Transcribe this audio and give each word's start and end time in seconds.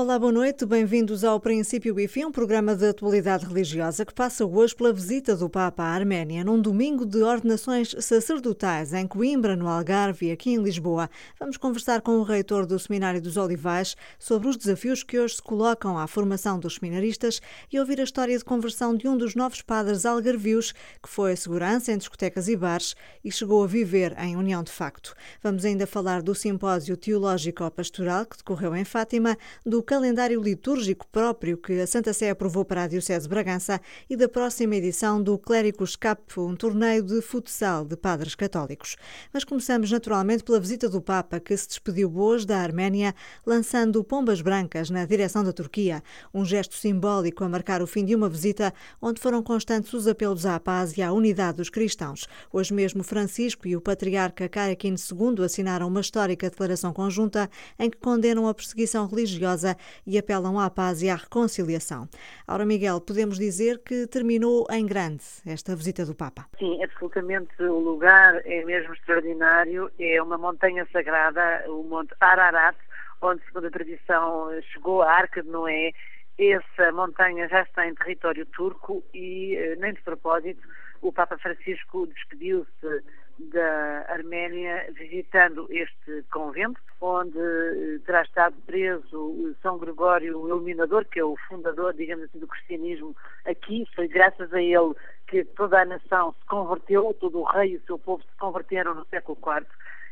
Olá, 0.00 0.16
boa 0.16 0.30
noite, 0.30 0.64
bem-vindos 0.64 1.24
ao 1.24 1.40
Princípio 1.40 1.98
e 1.98 2.06
Fim, 2.06 2.26
um 2.26 2.30
programa 2.30 2.76
de 2.76 2.86
atualidade 2.86 3.44
religiosa 3.44 4.06
que 4.06 4.14
passa 4.14 4.46
hoje 4.46 4.72
pela 4.72 4.92
visita 4.92 5.34
do 5.34 5.50
Papa 5.50 5.82
à 5.82 5.88
Arménia, 5.88 6.44
num 6.44 6.62
domingo 6.62 7.04
de 7.04 7.20
ordenações 7.20 7.96
sacerdotais 7.98 8.92
em 8.92 9.08
Coimbra, 9.08 9.56
no 9.56 9.66
Algarve 9.66 10.26
e 10.26 10.30
aqui 10.30 10.50
em 10.50 10.62
Lisboa. 10.62 11.10
Vamos 11.36 11.56
conversar 11.56 12.00
com 12.00 12.12
o 12.12 12.22
reitor 12.22 12.64
do 12.64 12.78
Seminário 12.78 13.20
dos 13.20 13.36
Olivais 13.36 13.96
sobre 14.20 14.46
os 14.46 14.56
desafios 14.56 15.02
que 15.02 15.18
hoje 15.18 15.34
se 15.34 15.42
colocam 15.42 15.98
à 15.98 16.06
formação 16.06 16.60
dos 16.60 16.76
seminaristas 16.76 17.42
e 17.72 17.80
ouvir 17.80 18.00
a 18.00 18.04
história 18.04 18.38
de 18.38 18.44
conversão 18.44 18.94
de 18.94 19.08
um 19.08 19.16
dos 19.16 19.34
novos 19.34 19.62
padres 19.62 20.06
algarvios 20.06 20.70
que 21.02 21.08
foi 21.08 21.34
segurança 21.34 21.90
em 21.90 21.98
discotecas 21.98 22.46
e 22.46 22.54
bares 22.54 22.94
e 23.24 23.32
chegou 23.32 23.64
a 23.64 23.66
viver 23.66 24.16
em 24.20 24.36
união 24.36 24.62
de 24.62 24.70
facto. 24.70 25.12
Vamos 25.42 25.64
ainda 25.64 25.88
falar 25.88 26.22
do 26.22 26.36
simpósio 26.36 26.96
teológico-pastoral 26.96 28.26
que 28.26 28.36
decorreu 28.36 28.76
em 28.76 28.84
Fátima, 28.84 29.36
do 29.66 29.87
calendário 29.88 30.42
litúrgico 30.42 31.06
próprio 31.10 31.56
que 31.56 31.80
a 31.80 31.86
Santa 31.86 32.12
Sé 32.12 32.28
aprovou 32.28 32.62
para 32.62 32.82
a 32.82 32.86
Diocese 32.86 33.22
de 33.22 33.28
Bragança 33.30 33.80
e 34.10 34.18
da 34.18 34.28
próxima 34.28 34.76
edição 34.76 35.22
do 35.22 35.38
Clérigos 35.38 35.96
Cup, 35.96 36.36
um 36.36 36.54
torneio 36.54 37.02
de 37.02 37.22
futsal 37.22 37.86
de 37.86 37.96
padres 37.96 38.34
católicos. 38.34 38.96
Mas 39.32 39.44
começamos 39.44 39.90
naturalmente 39.90 40.44
pela 40.44 40.60
visita 40.60 40.90
do 40.90 41.00
Papa, 41.00 41.40
que 41.40 41.56
se 41.56 41.68
despediu 41.68 42.14
hoje 42.14 42.46
da 42.46 42.58
Arménia, 42.58 43.14
lançando 43.46 44.04
pombas 44.04 44.42
brancas 44.42 44.90
na 44.90 45.06
direção 45.06 45.42
da 45.42 45.54
Turquia, 45.54 46.02
um 46.34 46.44
gesto 46.44 46.74
simbólico 46.74 47.42
a 47.42 47.48
marcar 47.48 47.80
o 47.80 47.86
fim 47.86 48.04
de 48.04 48.14
uma 48.14 48.28
visita 48.28 48.74
onde 49.00 49.22
foram 49.22 49.42
constantes 49.42 49.90
os 49.94 50.06
apelos 50.06 50.44
à 50.44 50.60
paz 50.60 50.98
e 50.98 51.02
à 51.02 51.10
unidade 51.14 51.56
dos 51.56 51.70
cristãos. 51.70 52.28
Hoje 52.52 52.74
mesmo 52.74 53.02
Francisco 53.02 53.66
e 53.66 53.74
o 53.74 53.80
patriarca 53.80 54.50
Kayakin 54.50 54.96
II 54.96 55.46
assinaram 55.46 55.88
uma 55.88 56.02
histórica 56.02 56.50
declaração 56.50 56.92
conjunta 56.92 57.48
em 57.78 57.88
que 57.88 57.96
condenam 57.96 58.46
a 58.46 58.52
perseguição 58.52 59.06
religiosa 59.06 59.77
e 60.06 60.18
apelam 60.18 60.58
à 60.58 60.70
paz 60.70 61.02
e 61.02 61.10
à 61.10 61.16
reconciliação. 61.16 62.08
Aura 62.46 62.64
Miguel, 62.64 63.00
podemos 63.00 63.38
dizer 63.38 63.78
que 63.78 64.06
terminou 64.06 64.66
em 64.70 64.86
grande 64.86 65.24
esta 65.46 65.74
visita 65.74 66.04
do 66.04 66.14
Papa? 66.14 66.46
Sim, 66.58 66.82
absolutamente. 66.82 67.62
O 67.62 67.78
lugar 67.78 68.40
é 68.44 68.64
mesmo 68.64 68.94
extraordinário. 68.94 69.90
É 69.98 70.22
uma 70.22 70.38
montanha 70.38 70.86
sagrada, 70.92 71.64
o 71.68 71.82
Monte 71.82 72.14
Ararat, 72.20 72.76
onde, 73.20 73.44
segundo 73.46 73.66
a 73.66 73.70
tradição, 73.70 74.48
chegou 74.72 75.02
a 75.02 75.10
Arca 75.10 75.42
de 75.42 75.48
Noé. 75.48 75.92
Essa 76.38 76.92
montanha 76.92 77.48
já 77.48 77.62
está 77.62 77.86
em 77.86 77.94
território 77.94 78.46
turco 78.46 79.02
e, 79.12 79.56
eh, 79.56 79.76
nem 79.76 79.92
de 79.92 80.00
propósito, 80.02 80.60
o 81.02 81.12
Papa 81.12 81.36
Francisco 81.38 82.06
despediu-se 82.06 83.02
da 83.38 84.04
Arménia 84.08 84.86
visitando 84.92 85.66
este 85.70 86.24
convento, 86.32 86.80
onde 87.00 87.38
eh, 87.38 87.98
terá 88.04 88.22
estado 88.22 88.56
preso 88.66 89.54
São 89.62 89.78
Gregório 89.78 90.38
o 90.38 90.48
Iluminador, 90.48 91.04
que 91.04 91.20
é 91.20 91.24
o 91.24 91.36
fundador, 91.48 91.94
digamos 91.94 92.24
assim, 92.24 92.40
do 92.40 92.48
cristianismo 92.48 93.14
aqui. 93.44 93.86
Foi 93.94 94.08
graças 94.08 94.52
a 94.52 94.60
ele 94.60 94.94
que 95.28 95.44
toda 95.44 95.80
a 95.80 95.84
nação 95.84 96.34
se 96.38 96.46
converteu, 96.46 97.14
todo 97.20 97.40
o 97.40 97.44
rei 97.44 97.72
e 97.72 97.76
o 97.76 97.82
seu 97.82 97.98
povo 97.98 98.22
se 98.22 98.36
converteram 98.38 98.94
no 98.94 99.06
século 99.06 99.38
IV. 99.40 99.66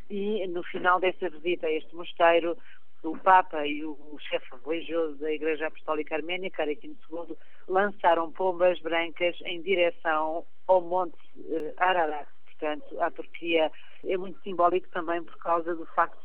E 0.09 0.47
no 0.47 0.63
final 0.63 1.01
desta 1.01 1.29
visita 1.29 1.67
a 1.67 1.73
este 1.73 1.95
mosteiro, 1.97 2.57
o 3.03 3.17
Papa 3.19 3.67
e 3.67 3.85
o 3.85 4.17
chefe 4.21 4.47
religioso 4.65 5.17
da 5.19 5.33
Igreja 5.33 5.67
Apostólica 5.67 6.15
Arménia, 6.15 6.51
Karekin 6.51 6.97
II, 7.11 7.37
lançaram 7.69 8.33
pombas 8.33 8.81
brancas 8.81 9.37
em 9.45 9.61
direção 9.63 10.45
ao 10.69 10.81
Monte 10.81 11.17
eh, 11.49 11.75
Ararat 11.77 12.29
portanto, 12.59 13.01
a 13.01 13.11
Turquia 13.11 13.71
é 14.05 14.17
muito 14.17 14.41
simbólico 14.43 14.89
também 14.91 15.23
por 15.23 15.37
causa 15.39 15.75
do 15.75 15.87
facto 15.87 16.19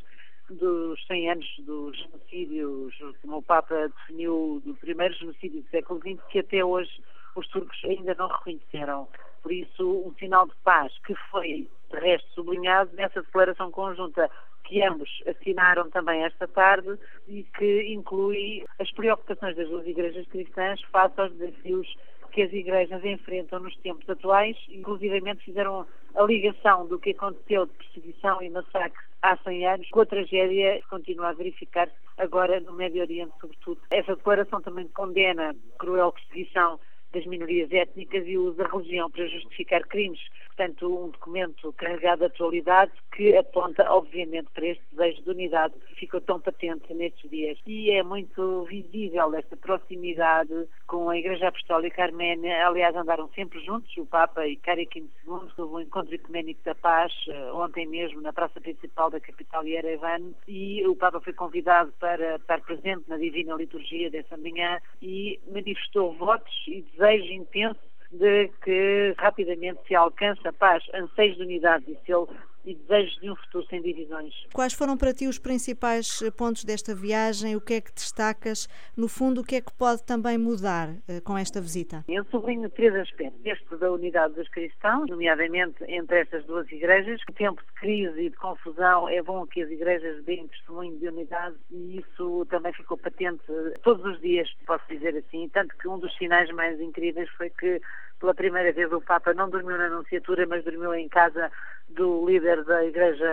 dos 0.50 1.06
100 1.08 1.32
anos 1.32 1.48
dos 1.60 1.98
genocídios, 1.98 2.94
como 3.22 3.38
o 3.38 3.44
Papa 3.44 3.88
definiu, 3.88 4.62
do 4.66 4.74
primeiro 4.76 5.14
genocídio 5.14 5.62
do 5.62 5.70
século 5.70 6.00
XX, 6.00 6.22
que 6.30 6.40
até 6.40 6.64
hoje 6.64 6.92
os 7.36 7.48
turcos 7.48 7.80
ainda 7.86 8.14
não 8.16 8.28
reconheceram. 8.28 9.08
Por 9.42 9.52
isso, 9.52 10.04
um 10.06 10.14
sinal 10.16 10.48
de 10.48 10.56
paz 10.64 10.94
que 11.06 11.16
foi, 11.32 11.70
de 11.90 12.00
resto, 12.00 12.30
sublinhado 12.34 12.94
nessa 12.96 13.22
declaração 13.22 13.72
conjunta 13.72 14.30
que 14.64 14.84
ambos 14.84 15.10
assinaram 15.26 15.90
também 15.90 16.24
esta 16.24 16.48
tarde 16.48 16.98
e 17.28 17.44
que 17.44 17.94
inclui 17.94 18.66
as 18.80 18.92
preocupações 18.92 19.56
das 19.56 19.68
duas 19.68 19.88
igrejas 19.88 20.28
cristãs 20.28 20.82
face 20.84 21.20
aos 21.20 21.34
desafios 21.34 21.88
que 22.32 22.42
as 22.42 22.54
igrejas 22.54 23.04
enfrentam 23.04 23.60
nos 23.60 23.76
tempos 23.78 24.10
atuais, 24.10 24.58
inclusivamente 24.70 25.44
fizeram 25.44 25.86
a 26.16 26.24
ligação 26.24 26.88
do 26.88 27.00
que 27.00 27.12
aconteceu 27.12 27.66
de 27.66 27.74
perseguição 27.74 28.42
e 28.42 28.50
massacre 28.50 29.00
há 29.22 29.38
100 29.38 29.68
anos 29.68 29.90
com 29.90 30.02
a 30.02 30.06
tragédia 30.06 30.82
que 30.82 30.88
continua 30.88 31.30
a 31.30 31.34
verificar-se 31.34 31.94
agora 32.18 32.60
no 32.60 32.74
Médio 32.74 33.02
Oriente, 33.02 33.34
sobretudo. 33.40 33.82
Essa 33.92 34.16
declaração 34.16 34.62
também 34.62 34.88
condena 34.88 35.52
a 35.52 35.78
cruel 35.78 36.12
perseguição 36.12 36.80
das 37.14 37.26
minorias 37.26 37.72
étnicas 37.72 38.26
e 38.26 38.38
usa 38.38 38.64
a 38.64 38.72
religião 38.72 39.10
para 39.12 39.28
justificar 39.28 39.82
crimes. 39.88 40.20
Portanto, 40.56 41.06
um 41.06 41.10
documento 41.10 41.74
carregado 41.74 42.20
de 42.20 42.26
atualidade 42.26 42.92
que 43.16 43.36
aponta, 43.36 43.90
obviamente, 43.90 44.50
para 44.54 44.68
este 44.68 44.84
desejo 44.92 45.24
de 45.24 45.30
unidade 45.30 45.74
que 45.88 45.96
ficou 45.96 46.20
tão 46.20 46.40
patente 46.40 46.94
nestes 46.94 47.30
dias. 47.30 47.58
E 47.66 47.90
é 47.92 48.04
muito 48.04 48.64
visível 48.66 49.34
esta 49.34 49.56
proximidade 49.56 50.68
com 50.88 51.10
a 51.10 51.18
Igreja 51.18 51.48
Apostólica 51.48 52.04
Arménia. 52.04 52.68
Aliás, 52.68 52.96
andaram 52.96 53.30
sempre 53.30 53.64
juntos, 53.64 53.96
o 53.98 54.06
Papa 54.06 54.46
e 54.46 54.58
Karikim 54.58 55.10
II, 55.26 55.50
houve 55.58 55.76
um 55.76 55.80
encontro 55.80 56.14
ecuménico 56.14 56.62
da 56.66 56.76
paz 56.76 57.14
eh, 57.28 57.52
ontem 57.54 57.88
mesmo 57.88 58.22
na 58.22 58.34
praça 58.34 58.60
principal 58.60 59.10
da 59.10 59.20
capital 59.20 59.66
Yerevan 59.66 60.34
e 60.48 60.86
o 60.86 60.96
Papa 60.96 61.22
foi 61.22 61.34
convidado 61.34 61.94
para 62.00 62.36
estar 62.36 62.62
presente 62.62 63.04
na 63.08 63.18
Divina 63.18 63.56
Liturgia 63.56 64.12
dessa 64.12 64.36
manhã 64.38 64.80
e 65.02 65.40
manifestou 65.48 66.14
votos 66.14 66.54
e 66.68 66.82
desejo 66.82 67.32
intenso 67.32 67.91
de 68.12 68.52
que 68.64 69.16
rapidamente 69.18 69.82
se 69.88 69.96
alcance 69.96 70.46
a 70.48 70.54
paz, 70.54 70.84
anseios 70.94 71.38
de 71.38 71.44
unidade, 71.44 71.86
disse 71.86 72.12
ele, 72.12 72.28
e 72.66 72.76
desejos 72.76 73.20
de 73.20 73.30
um 73.30 73.36
futuro 73.36 73.66
sem 73.68 73.82
divisões. 73.82 74.34
Quais 74.54 74.74
foram 74.74 74.98
para 74.98 75.14
ti 75.14 75.28
os 75.28 75.40
principais 75.40 76.22
pontos 76.38 76.64
desta 76.64 76.94
viagem? 76.94 77.56
O 77.56 77.62
que 77.62 77.76
é 77.76 77.82
que 77.82 77.94
destacas? 77.94 78.68
No 78.96 79.08
fundo, 79.08 79.42
o 79.42 79.44
que 79.44 79.56
é 79.56 79.62
que 79.62 79.74
pode 79.74 80.04
também 80.04 80.38
mudar 80.38 80.90
uh, 80.90 81.22
com 81.24 81.38
esta 81.38 81.60
visita? 81.60 82.04
Eu 82.08 82.24
sublinho 82.26 82.70
três 82.70 82.96
aspectos. 82.96 83.40
Este 83.46 83.76
da 83.78 83.92
unidade 83.92 84.36
dos 84.36 84.48
cristãos, 84.50 85.10
nomeadamente 85.10 85.84
entre 85.88 86.20
estas 86.20 86.46
duas 86.46 86.72
igrejas. 86.72 87.20
Em 87.30 87.34
tempo 87.34 87.62
de 87.62 87.74
crise 87.80 88.22
e 88.22 88.30
de 88.30 88.36
confusão, 88.38 89.10
é 89.10 89.22
bom 89.22 89.46
que 89.48 89.62
as 89.62 89.70
igrejas 89.70 90.24
deem 90.24 90.48
testemunho 90.48 90.98
de 91.00 91.08
unidade 91.08 91.56
e 91.72 92.00
isso 92.00 92.46
também 92.50 92.74
ficou 92.74 92.98
patente 92.98 93.42
todos 93.82 94.06
os 94.06 94.22
dias, 94.22 94.50
posso 94.66 94.84
dizer 94.90 95.16
assim. 95.18 95.50
Tanto 95.50 95.76
que 95.78 95.88
um 95.88 95.98
dos 95.98 96.16
sinais 96.18 96.50
mais 96.52 96.80
incríveis 96.80 97.30
foi 97.32 97.50
que 97.50 97.82
pela 98.20 98.36
primeira 98.36 98.72
vez 98.72 98.92
o 98.94 99.02
Papa 99.02 99.34
não 99.34 99.50
dormiu 99.50 99.76
na 99.78 99.88
Anunciatura, 99.88 100.46
mas 100.46 100.64
dormiu 100.64 100.94
em 100.94 101.10
casa 101.10 101.52
do 101.96 102.26
líder 102.26 102.64
da 102.64 102.84
Igreja 102.86 103.30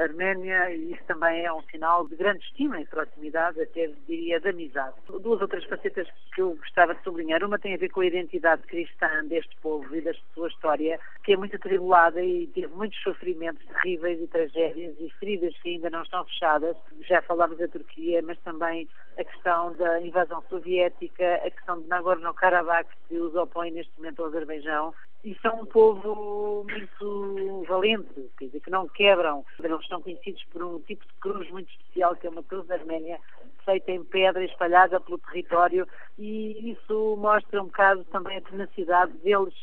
Arménia 0.00 0.70
e 0.70 0.92
isso 0.92 1.02
também 1.06 1.44
é 1.44 1.52
um 1.52 1.62
sinal 1.62 2.06
de 2.06 2.16
grande 2.16 2.44
estima 2.44 2.80
e 2.80 2.86
proximidade, 2.86 3.60
até 3.60 3.90
diria 4.06 4.40
de 4.40 4.48
amizade. 4.48 4.94
Duas 5.20 5.40
outras 5.40 5.64
facetas 5.64 6.08
que 6.34 6.42
eu 6.42 6.54
gostava 6.54 6.94
de 6.94 7.02
sublinhar. 7.02 7.44
Uma 7.44 7.58
tem 7.58 7.74
a 7.74 7.78
ver 7.78 7.90
com 7.90 8.00
a 8.00 8.06
identidade 8.06 8.62
cristã 8.62 9.24
deste 9.26 9.54
povo 9.56 9.94
e 9.94 10.00
da 10.00 10.12
sua 10.34 10.48
história, 10.48 10.98
que 11.24 11.32
é 11.32 11.36
muito 11.36 11.56
atribulada 11.56 12.22
e 12.22 12.46
teve 12.48 12.68
muitos 12.68 13.00
sofrimentos 13.02 13.64
terríveis 13.66 14.20
e 14.20 14.26
tragédias 14.26 14.94
e 14.98 15.10
feridas 15.18 15.54
que 15.58 15.70
ainda 15.70 15.90
não 15.90 16.02
estão 16.02 16.24
fechadas. 16.24 16.76
Já 17.02 17.22
falámos 17.22 17.58
da 17.58 17.68
Turquia, 17.68 18.22
mas 18.22 18.38
também 18.40 18.88
a 19.18 19.24
questão 19.24 19.72
da 19.74 20.00
invasão 20.00 20.42
soviética, 20.48 21.34
a 21.44 21.50
questão 21.50 21.80
de 21.80 21.88
Nagorno-Karabakh, 21.88 22.88
que 23.08 23.16
os 23.16 23.34
opõe 23.34 23.70
neste 23.70 23.92
momento 23.98 24.22
ao 24.22 24.28
Azerbaijão, 24.28 24.94
e 25.24 25.36
são 25.40 25.60
um 25.60 25.66
povo 25.66 26.66
muito 26.68 27.64
valente, 27.68 28.30
quer 28.38 28.46
dizer, 28.46 28.60
que 28.60 28.70
não 28.70 28.88
quebram. 28.88 29.44
Eles 29.62 29.80
estão 29.80 30.02
conhecidos 30.02 30.42
por 30.52 30.62
um 30.62 30.80
tipo 30.80 31.06
de 31.06 31.14
cruz 31.20 31.48
muito 31.50 31.70
especial, 31.70 32.16
que 32.16 32.26
é 32.26 32.30
uma 32.30 32.42
cruz 32.42 32.68
arménia, 32.70 33.18
feita 33.64 33.92
em 33.92 34.04
pedra, 34.04 34.44
espalhada 34.44 35.00
pelo 35.00 35.18
território, 35.18 35.86
e 36.18 36.72
isso 36.72 37.16
mostra 37.16 37.62
um 37.62 37.66
bocado 37.66 38.04
também 38.06 38.38
a 38.38 38.40
tenacidade 38.40 39.12
deles, 39.18 39.54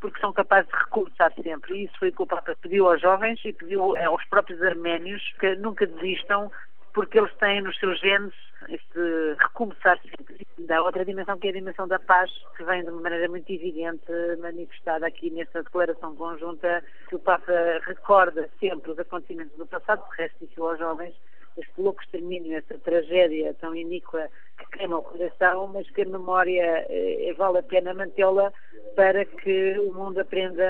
porque 0.00 0.20
são 0.20 0.32
capazes 0.32 0.68
de 0.70 0.76
recomeçar 0.76 1.32
sempre. 1.40 1.74
E 1.74 1.84
isso 1.84 1.98
foi 1.98 2.08
o 2.08 2.12
que 2.12 2.22
o 2.22 2.26
Papa 2.26 2.56
pediu 2.60 2.90
aos 2.90 3.00
jovens 3.00 3.40
e 3.44 3.52
pediu 3.52 3.96
aos 3.96 4.24
próprios 4.26 4.60
arménios 4.62 5.22
que 5.38 5.54
nunca 5.56 5.86
desistam, 5.86 6.50
porque 6.94 7.18
eles 7.18 7.34
têm 7.34 7.60
nos 7.60 7.76
seus 7.78 8.00
genes 8.00 8.32
este 8.68 9.34
recomeçar 9.38 10.00
sempre. 10.00 10.46
Da 10.58 10.80
outra 10.82 11.04
dimensão, 11.04 11.38
que 11.38 11.48
é 11.48 11.50
a 11.50 11.54
dimensão 11.54 11.86
da 11.86 11.98
paz, 11.98 12.30
que 12.56 12.64
vem 12.64 12.82
de 12.82 12.88
uma 12.88 13.02
maneira 13.02 13.28
muito 13.28 13.52
evidente 13.52 14.10
manifestada 14.40 15.06
aqui 15.06 15.28
nesta 15.30 15.62
declaração 15.62 16.16
conjunta, 16.16 16.82
que 17.08 17.16
o 17.16 17.18
Papa 17.18 17.52
recorda 17.84 18.48
sempre 18.58 18.92
os 18.92 18.98
acontecimentos 18.98 19.58
do 19.58 19.66
passado, 19.66 20.08
de 20.08 20.16
resto 20.16 20.46
disse 20.46 20.58
aos 20.58 20.78
jovens, 20.78 21.14
este 21.56 21.80
louco 21.80 22.02
extermínio, 22.02 22.56
essa 22.56 22.78
tragédia 22.78 23.54
tão 23.60 23.74
iníqua 23.74 24.28
que 24.58 24.78
queima 24.78 24.98
o 24.98 25.02
coração, 25.02 25.68
mas 25.68 25.88
que 25.90 26.02
a 26.02 26.06
memória 26.06 26.86
eh, 26.88 27.34
vale 27.36 27.58
a 27.58 27.62
pena 27.62 27.94
mantê-la 27.94 28.52
para 28.96 29.24
que 29.24 29.78
o 29.78 29.92
mundo 29.92 30.20
aprenda 30.20 30.64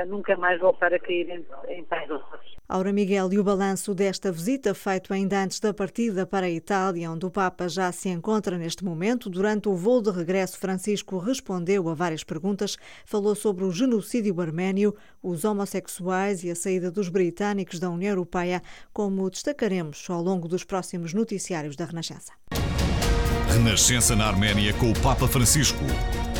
a 0.00 0.04
nunca 0.06 0.36
mais 0.36 0.60
voltar 0.60 0.94
a 0.94 0.98
cair 0.98 1.28
em, 1.30 1.44
em 1.68 1.86
horrores. 2.12 2.56
Aura 2.68 2.92
Miguel, 2.92 3.32
e 3.32 3.38
o 3.38 3.44
balanço 3.44 3.94
desta 3.94 4.32
visita, 4.32 4.74
feito 4.74 5.12
ainda 5.12 5.42
antes 5.42 5.60
da 5.60 5.72
partida 5.72 6.26
para 6.26 6.46
a 6.46 6.50
Itália, 6.50 7.10
onde 7.10 7.24
o 7.24 7.30
Papa 7.30 7.68
já 7.68 7.90
se 7.92 8.08
encontra 8.08 8.58
neste 8.58 8.84
momento, 8.84 9.30
durante 9.30 9.68
o 9.68 9.74
voo 9.74 10.02
de 10.02 10.10
regresso, 10.10 10.58
Francisco 10.58 11.18
respondeu 11.18 11.88
a 11.88 11.94
várias 11.94 12.24
perguntas, 12.24 12.76
falou 13.04 13.34
sobre 13.36 13.64
o 13.64 13.70
genocídio 13.70 14.40
arménio, 14.40 14.94
os 15.22 15.44
homossexuais 15.44 16.42
e 16.42 16.50
a 16.50 16.56
saída 16.56 16.90
dos 16.90 17.08
britânicos 17.08 17.78
da 17.78 17.88
União 17.88 18.10
Europeia, 18.10 18.60
como 18.92 19.30
destacaremos 19.30 19.98
ao 20.16 20.22
longo 20.22 20.48
dos 20.48 20.64
próximos 20.64 21.12
noticiários 21.12 21.76
da 21.76 21.84
Renascença. 21.84 22.32
Renascença 23.52 24.16
na 24.16 24.26
Arménia 24.26 24.72
com 24.74 24.90
o 24.90 25.00
Papa 25.00 25.28
Francisco. 25.28 25.84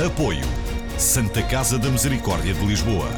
Apoio 0.04 0.44
Santa 0.98 1.42
Casa 1.42 1.78
da 1.78 1.90
Misericórdia 1.90 2.54
de 2.54 2.64
Lisboa. 2.64 3.08